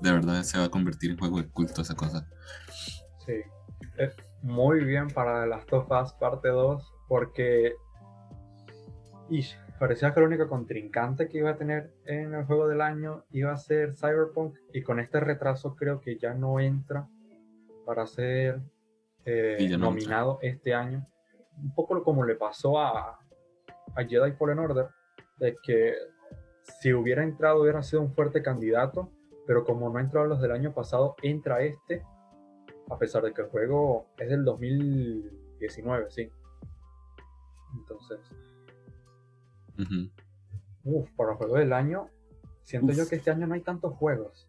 de 0.00 0.12
verdad 0.12 0.42
se 0.42 0.58
va 0.58 0.64
a 0.64 0.70
convertir 0.70 1.10
en 1.10 1.18
juego 1.18 1.40
de 1.40 1.48
culto 1.48 1.82
esa 1.82 1.94
cosa. 1.94 2.26
Sí. 3.24 3.34
Eh, 3.98 4.10
muy 4.42 4.84
bien 4.84 5.08
para 5.08 5.46
las 5.46 5.70
Last 5.70 5.72
of 5.72 6.18
parte 6.18 6.48
2 6.48 6.94
porque 7.08 7.74
parecía 9.78 10.12
que 10.12 10.20
el 10.20 10.26
único 10.26 10.48
contrincante 10.48 11.28
que 11.28 11.38
iba 11.38 11.50
a 11.50 11.56
tener 11.56 11.92
en 12.06 12.34
el 12.34 12.44
juego 12.44 12.68
del 12.68 12.80
año 12.80 13.24
iba 13.30 13.52
a 13.52 13.56
ser 13.56 13.94
Cyberpunk 13.96 14.56
y 14.72 14.82
con 14.82 15.00
este 15.00 15.20
retraso 15.20 15.76
creo 15.76 16.00
que 16.00 16.18
ya 16.18 16.34
no 16.34 16.60
entra 16.60 17.08
para 17.84 18.06
ser 18.06 18.60
eh, 19.30 19.78
nominado 19.78 20.38
este 20.42 20.74
año. 20.74 21.06
Un 21.56 21.74
poco 21.74 22.02
como 22.02 22.24
le 22.24 22.36
pasó 22.36 22.78
a, 22.78 23.18
a 23.94 24.04
Jedi 24.08 24.32
Fallen 24.32 24.58
Order, 24.58 24.88
de 25.38 25.56
que 25.62 25.94
si 26.80 26.92
hubiera 26.92 27.22
entrado 27.22 27.62
hubiera 27.62 27.82
sido 27.82 28.02
un 28.02 28.12
fuerte 28.12 28.42
candidato, 28.42 29.10
pero 29.46 29.64
como 29.64 29.90
no 29.90 29.98
entró 29.98 30.22
a 30.22 30.26
los 30.26 30.40
del 30.40 30.52
año 30.52 30.72
pasado, 30.72 31.16
entra 31.22 31.62
este 31.62 32.02
a 32.90 32.98
pesar 32.98 33.22
de 33.22 33.32
que 33.32 33.42
el 33.42 33.48
juego 33.48 34.06
es 34.18 34.28
del 34.28 34.44
2019, 34.44 36.10
sí. 36.10 36.28
Entonces, 37.74 38.18
Uf, 40.82 41.10
para 41.12 41.36
juego 41.36 41.56
del 41.56 41.72
año, 41.72 42.10
siento 42.64 42.92
yo 42.92 43.08
que 43.08 43.16
este 43.16 43.30
año 43.30 43.46
no 43.46 43.54
hay 43.54 43.62
tantos 43.62 43.94
juegos. 43.94 44.48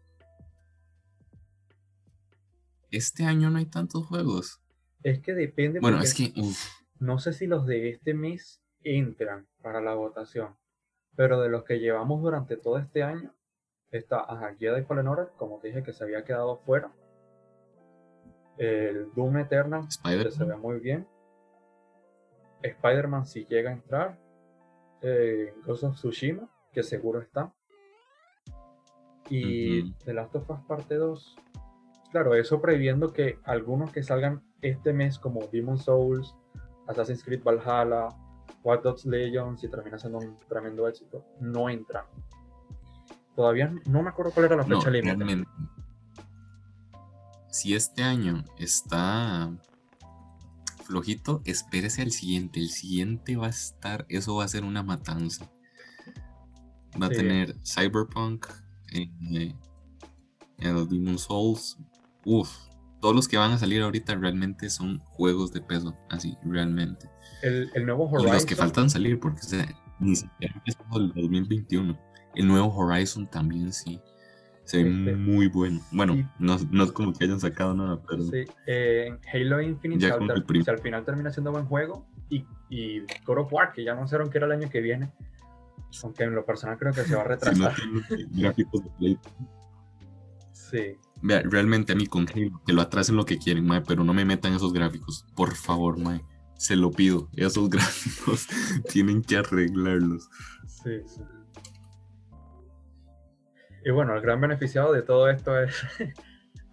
Este 2.90 3.24
año 3.24 3.48
no 3.48 3.58
hay 3.58 3.66
tantos 3.66 4.06
juegos. 4.06 4.61
Es 5.02 5.20
que 5.20 5.34
depende. 5.34 5.80
Bueno, 5.80 6.00
es 6.00 6.14
que. 6.14 6.32
No 6.98 7.18
sé 7.18 7.32
si 7.32 7.46
los 7.46 7.66
de 7.66 7.90
este 7.90 8.14
mes 8.14 8.62
entran 8.82 9.46
para 9.60 9.80
la 9.80 9.94
votación. 9.94 10.56
Pero 11.16 11.40
de 11.40 11.48
los 11.48 11.64
que 11.64 11.78
llevamos 11.78 12.22
durante 12.22 12.56
todo 12.56 12.78
este 12.78 13.02
año, 13.02 13.34
está 13.90 14.20
a 14.20 14.54
Jedi 14.58 14.82
Fallen 14.82 15.08
Order, 15.08 15.28
como 15.36 15.58
te 15.58 15.68
dije 15.68 15.82
que 15.82 15.92
se 15.92 16.04
había 16.04 16.24
quedado 16.24 16.58
fuera. 16.58 16.92
El 18.56 19.12
Doom 19.14 19.38
Eternal, 19.38 19.86
que 20.04 20.30
se 20.30 20.44
ve 20.44 20.56
muy 20.56 20.78
bien. 20.78 21.06
Spider-Man 22.62 23.26
si 23.26 23.44
llega 23.46 23.70
a 23.70 23.72
entrar 23.72 24.18
eh, 25.02 25.52
Ghost 25.66 25.84
of 25.84 25.96
Tsushima, 25.96 26.48
que 26.72 26.82
seguro 26.82 27.20
está. 27.20 27.52
Y 29.28 29.92
The 30.04 30.14
Last 30.14 30.36
of 30.36 30.48
Us 30.48 30.60
Parte 30.66 30.94
2. 30.94 31.36
Claro, 32.10 32.34
eso 32.34 32.60
previendo 32.60 33.12
que 33.12 33.38
algunos 33.44 33.90
que 33.90 34.02
salgan 34.02 34.42
este 34.62 34.92
mes, 34.92 35.18
como 35.18 35.46
Demon 35.52 35.76
Souls, 35.76 36.34
Assassin's 36.86 37.22
Creed 37.22 37.42
Valhalla, 37.42 38.08
Watch 38.62 38.82
Dogs 38.82 39.04
Legion, 39.04 39.58
si 39.58 39.68
termina 39.68 39.98
siendo 39.98 40.18
un 40.18 40.36
tremendo 40.48 40.88
éxito, 40.88 41.24
no 41.40 41.68
entran. 41.68 42.04
Todavía 43.34 43.74
no 43.86 44.02
me 44.02 44.10
acuerdo 44.10 44.32
cuál 44.32 44.46
era 44.46 44.56
la 44.56 44.64
fecha 44.64 44.90
límite. 44.90 45.44
Si 47.48 47.74
este 47.74 48.02
año 48.02 48.44
está 48.58 49.52
flojito, 50.84 51.42
espérese 51.44 52.02
al 52.02 52.12
siguiente. 52.12 52.60
El 52.60 52.70
siguiente 52.70 53.36
va 53.36 53.46
a 53.46 53.50
estar, 53.50 54.06
eso 54.08 54.36
va 54.36 54.44
a 54.44 54.48
ser 54.48 54.64
una 54.64 54.82
matanza. 54.82 55.50
Va 57.00 57.06
a 57.06 57.10
tener 57.10 57.56
Cyberpunk, 57.64 58.46
eh, 58.92 59.10
eh, 60.58 60.86
Demon 60.88 61.18
Souls. 61.18 61.78
Uf, 62.24 62.50
todos 63.02 63.16
los 63.16 63.26
que 63.26 63.36
van 63.36 63.50
a 63.50 63.58
salir 63.58 63.82
ahorita 63.82 64.14
realmente 64.14 64.70
son 64.70 65.00
juegos 65.00 65.52
de 65.52 65.60
peso, 65.60 65.98
así, 66.08 66.38
realmente. 66.44 67.10
El, 67.42 67.68
nuevo 67.84 68.08
Horizon. 68.08 68.28
Y 68.28 68.32
los 68.32 68.46
que 68.46 68.54
faltan 68.54 68.88
salir, 68.88 69.18
porque 69.18 69.40
ni 69.98 70.14
siquiera 70.14 70.54
empezó 70.54 70.84
el 70.94 71.08
2021. 71.08 71.98
El 72.36 72.46
nuevo 72.46 72.72
Horizon 72.72 73.26
también 73.26 73.72
sí. 73.72 74.00
Se 74.64 74.84
ve 74.84 74.90
este, 74.90 75.16
muy 75.16 75.48
bueno. 75.48 75.80
Bueno, 75.90 76.30
no, 76.38 76.56
no, 76.70 76.84
es 76.84 76.92
como 76.92 77.12
que 77.12 77.24
hayan 77.24 77.40
sacado 77.40 77.74
nada, 77.74 78.00
pero. 78.08 78.22
Sí, 78.22 78.44
eh, 78.68 79.18
Halo 79.34 79.60
Infinite, 79.60 80.06
si 80.06 80.70
al, 80.70 80.78
final 80.78 81.04
termina 81.04 81.32
siendo 81.32 81.50
buen 81.50 81.66
juego. 81.66 82.06
Y, 82.30 82.46
y 82.70 83.00
God 83.26 83.38
of 83.38 83.52
War, 83.52 83.72
que 83.72 83.82
ya 83.82 83.92
anunciaron 83.92 84.30
que 84.30 84.38
era 84.38 84.46
el 84.46 84.52
año 84.52 84.70
que 84.70 84.80
viene. 84.80 85.12
Aunque 86.04 86.22
en 86.22 86.36
lo 86.36 86.46
personal 86.46 86.78
creo 86.78 86.92
que 86.92 87.02
se 87.02 87.16
va 87.16 87.22
a 87.22 87.24
retrasar. 87.28 87.74
gráficos 88.30 88.84
de 88.84 88.90
Play. 88.90 89.18
Sí. 90.52 90.96
Vea, 91.22 91.42
realmente 91.44 91.92
a 91.92 91.96
mí 91.96 92.06
con 92.06 92.26
que 92.26 92.72
lo 92.72 92.82
atrasen 92.82 93.16
lo 93.16 93.24
que 93.24 93.38
quieren, 93.38 93.66
mae, 93.66 93.82
pero 93.82 94.02
no 94.04 94.12
me 94.12 94.24
metan 94.24 94.54
esos 94.54 94.72
gráficos. 94.72 95.24
Por 95.36 95.54
favor, 95.54 95.98
mae. 95.98 96.20
Se 96.56 96.76
lo 96.76 96.90
pido. 96.90 97.28
Esos 97.36 97.70
gráficos 97.70 98.48
tienen 98.90 99.22
que 99.22 99.36
arreglarlos. 99.36 100.28
Sí, 100.66 101.00
sí. 101.06 101.22
Y 103.84 103.90
bueno, 103.90 104.14
el 104.14 104.20
gran 104.20 104.40
beneficiado 104.40 104.92
de 104.92 105.02
todo 105.02 105.28
esto 105.28 105.58
es 105.60 105.74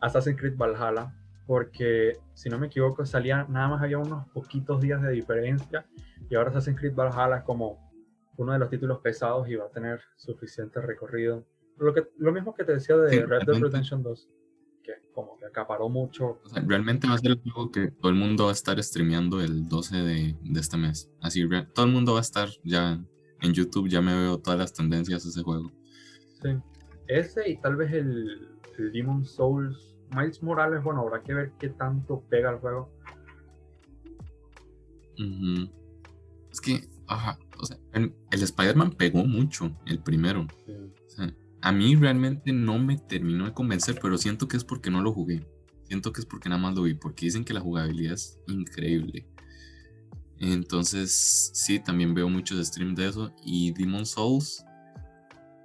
Assassin's 0.01 0.39
Creed 0.39 0.55
Valhalla, 0.55 1.11
porque 1.47 2.19
si 2.35 2.49
no 2.49 2.59
me 2.59 2.67
equivoco, 2.67 3.05
salía, 3.05 3.45
nada 3.49 3.67
más 3.67 3.81
había 3.81 3.97
unos 3.97 4.27
poquitos 4.29 4.79
días 4.79 5.01
de 5.01 5.11
diferencia, 5.11 5.85
y 6.29 6.35
ahora 6.35 6.51
Assassin's 6.51 6.79
Creed 6.79 6.93
Valhalla 6.93 7.37
es 7.37 7.43
como 7.43 7.89
uno 8.37 8.53
de 8.53 8.59
los 8.59 8.69
títulos 8.69 8.99
pesados 8.99 9.49
y 9.49 9.55
va 9.55 9.65
a 9.65 9.69
tener 9.69 10.01
suficiente 10.15 10.79
recorrido. 10.81 11.45
Lo, 11.79 11.93
que, 11.93 12.03
lo 12.17 12.31
mismo 12.31 12.53
que 12.53 12.63
te 12.63 12.73
decía 12.73 12.97
de 12.97 13.25
Red 13.25 13.45
Dead 13.45 13.59
Redemption 13.59 14.03
2, 14.03 14.29
que 14.83 14.91
como 15.13 15.37
que 15.37 15.45
acaparó 15.45 15.89
mucho. 15.89 16.39
realmente 16.67 17.07
va 17.07 17.15
a 17.15 17.17
ser 17.17 17.31
el 17.31 17.41
juego 17.41 17.71
que 17.71 17.91
todo 17.91 18.11
el 18.11 18.17
mundo 18.17 18.45
va 18.45 18.49
a 18.49 18.53
estar 18.53 18.81
streameando 18.83 19.41
el 19.41 19.67
12 19.67 19.97
de, 19.97 20.35
de 20.41 20.59
este 20.59 20.77
mes. 20.77 21.11
Así, 21.21 21.47
todo 21.73 21.85
el 21.85 21.91
mundo 21.91 22.13
va 22.13 22.19
a 22.19 22.21
estar 22.21 22.49
ya 22.63 23.01
en 23.41 23.53
YouTube, 23.53 23.87
ya 23.87 24.01
me 24.01 24.13
veo 24.15 24.39
todas 24.39 24.59
las 24.59 24.73
tendencias 24.73 25.23
de 25.23 25.29
ese 25.29 25.43
juego. 25.43 25.71
Sí. 26.41 26.49
Ese 27.07 27.49
y 27.49 27.57
tal 27.57 27.75
vez 27.75 27.91
el, 27.93 28.49
el 28.77 28.91
Demon 28.91 29.25
Souls. 29.25 29.95
Miles 30.11 30.41
Morales, 30.41 30.83
bueno, 30.83 31.01
habrá 31.01 31.21
que 31.21 31.33
ver 31.33 31.51
qué 31.59 31.69
tanto 31.69 32.23
pega 32.29 32.49
el 32.51 32.57
juego. 32.57 32.91
Es 36.51 36.61
que, 36.61 36.87
ajá, 37.07 37.37
o 37.59 37.65
sea, 37.65 37.77
el, 37.93 38.13
Spider-Man 38.31 38.91
pegó 38.91 39.23
mucho, 39.25 39.71
el 39.85 39.99
primero. 39.99 40.47
A 41.61 41.71
mí 41.71 41.95
realmente 41.95 42.53
no 42.53 42.79
me 42.79 42.97
terminó 42.97 43.45
de 43.45 43.53
convencer, 43.53 43.99
pero 44.01 44.17
siento 44.17 44.47
que 44.47 44.57
es 44.57 44.63
porque 44.63 44.89
no 44.89 45.01
lo 45.01 45.13
jugué. 45.13 45.45
Siento 45.85 46.13
que 46.13 46.21
es 46.21 46.25
porque 46.25 46.49
nada 46.49 46.61
más 46.61 46.75
lo 46.75 46.83
vi, 46.83 46.93
porque 46.93 47.25
dicen 47.25 47.43
que 47.43 47.53
la 47.53 47.61
jugabilidad 47.61 48.13
es 48.13 48.39
increíble. 48.47 49.27
Entonces, 50.37 51.51
sí, 51.53 51.79
también 51.79 52.13
veo 52.13 52.29
muchos 52.29 52.65
streams 52.65 52.95
de 52.95 53.09
eso. 53.09 53.33
Y 53.43 53.73
Demon 53.73 54.05
Souls, 54.05 54.63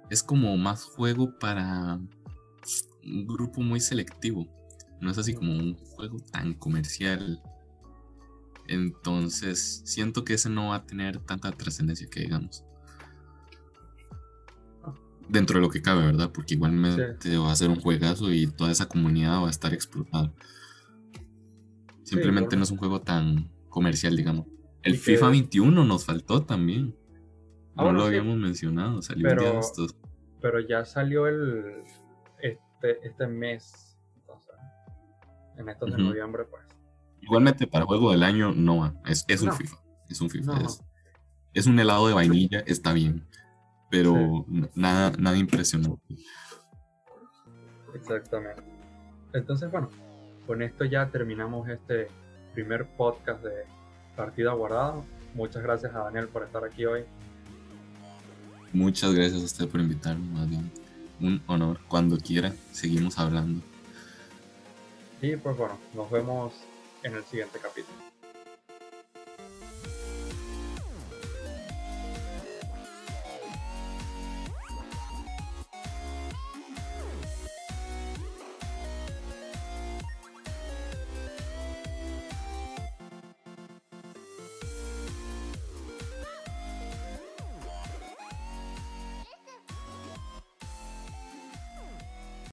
es 0.09 0.21
como 0.21 0.57
más 0.57 0.83
juego 0.83 1.37
para 1.39 1.99
un 3.03 3.27
grupo 3.27 3.61
muy 3.61 3.79
selectivo. 3.79 4.47
No 4.99 5.11
es 5.11 5.17
así 5.17 5.33
como 5.33 5.53
un 5.53 5.75
juego 5.75 6.19
tan 6.31 6.53
comercial. 6.53 7.41
Entonces, 8.67 9.81
siento 9.85 10.25
que 10.25 10.33
ese 10.33 10.49
no 10.49 10.69
va 10.69 10.77
a 10.77 10.85
tener 10.85 11.19
tanta 11.19 11.51
trascendencia 11.51 12.07
que 12.09 12.21
digamos. 12.21 12.64
Dentro 15.27 15.55
de 15.55 15.61
lo 15.61 15.69
que 15.69 15.81
cabe, 15.81 16.05
¿verdad? 16.05 16.31
Porque 16.31 16.53
igualmente 16.53 17.37
va 17.37 17.51
a 17.51 17.55
ser 17.55 17.69
un 17.69 17.79
juegazo 17.79 18.31
y 18.31 18.47
toda 18.47 18.71
esa 18.71 18.87
comunidad 18.87 19.41
va 19.41 19.47
a 19.47 19.51
estar 19.51 19.73
explotada. 19.73 20.31
Simplemente 22.03 22.55
no 22.55 22.63
es 22.63 22.71
un 22.71 22.77
juego 22.77 23.01
tan 23.01 23.49
comercial, 23.69 24.15
digamos. 24.15 24.45
El 24.83 24.97
FIFA 24.97 25.29
21 25.29 25.83
nos 25.83 26.05
faltó 26.05 26.43
también. 26.43 26.95
Ah, 27.75 27.85
no 27.85 27.93
lo 27.93 28.03
habíamos 28.03 28.37
mencionado, 28.37 29.01
salió 29.01 29.27
pero, 29.27 29.41
día 29.41 29.59
estos. 29.59 29.95
Pero 30.41 30.59
ya 30.59 30.85
salió 30.85 31.27
el 31.27 31.83
este, 32.85 33.07
este 33.07 33.27
mes, 33.27 33.97
en 35.57 35.69
estos 35.69 35.91
de 35.91 35.97
noviembre, 35.97 36.43
pues. 36.45 36.63
Igualmente 37.21 37.65
para 37.65 37.85
juego 37.85 38.11
del 38.11 38.23
año 38.23 38.53
no, 38.53 39.01
es, 39.05 39.25
es 39.27 39.41
un 39.41 39.51
FIFA, 39.51 39.77
es 40.09 40.21
un 40.21 40.29
FIFA, 40.29 40.61
es, 41.53 41.65
un 41.65 41.79
helado 41.79 42.07
de 42.07 42.13
vainilla, 42.13 42.59
está 42.67 42.93
bien, 42.93 43.25
pero 43.89 44.45
nada, 44.73 45.13
nada 45.17 45.37
impresionante. 45.37 46.01
Exactamente. 47.93 48.63
Entonces, 49.33 49.71
bueno, 49.71 49.89
con 50.45 50.61
esto 50.61 50.85
ya 50.85 51.07
terminamos 51.09 51.67
este 51.69 52.07
primer 52.53 52.85
podcast 52.95 53.43
de 53.43 53.63
Partida 54.15 54.53
Guardada. 54.53 55.01
Muchas 55.33 55.63
gracias 55.63 55.93
a 55.93 55.99
Daniel 55.99 56.27
por 56.27 56.43
estar 56.43 56.63
aquí 56.63 56.85
hoy. 56.85 57.03
Muchas 58.73 59.13
gracias 59.13 59.41
a 59.41 59.45
usted 59.45 59.67
por 59.67 59.79
invitarme, 59.79 60.25
más 60.33 60.49
bien. 60.49 60.71
Un 61.19 61.41
honor. 61.47 61.79
Cuando 61.87 62.17
quiera, 62.17 62.53
seguimos 62.71 63.17
hablando. 63.19 63.61
Y 65.21 65.35
pues 65.37 65.57
bueno, 65.57 65.77
nos 65.93 66.11
vemos 66.11 66.53
en 67.03 67.15
el 67.15 67.23
siguiente 67.23 67.59
capítulo. 67.61 68.04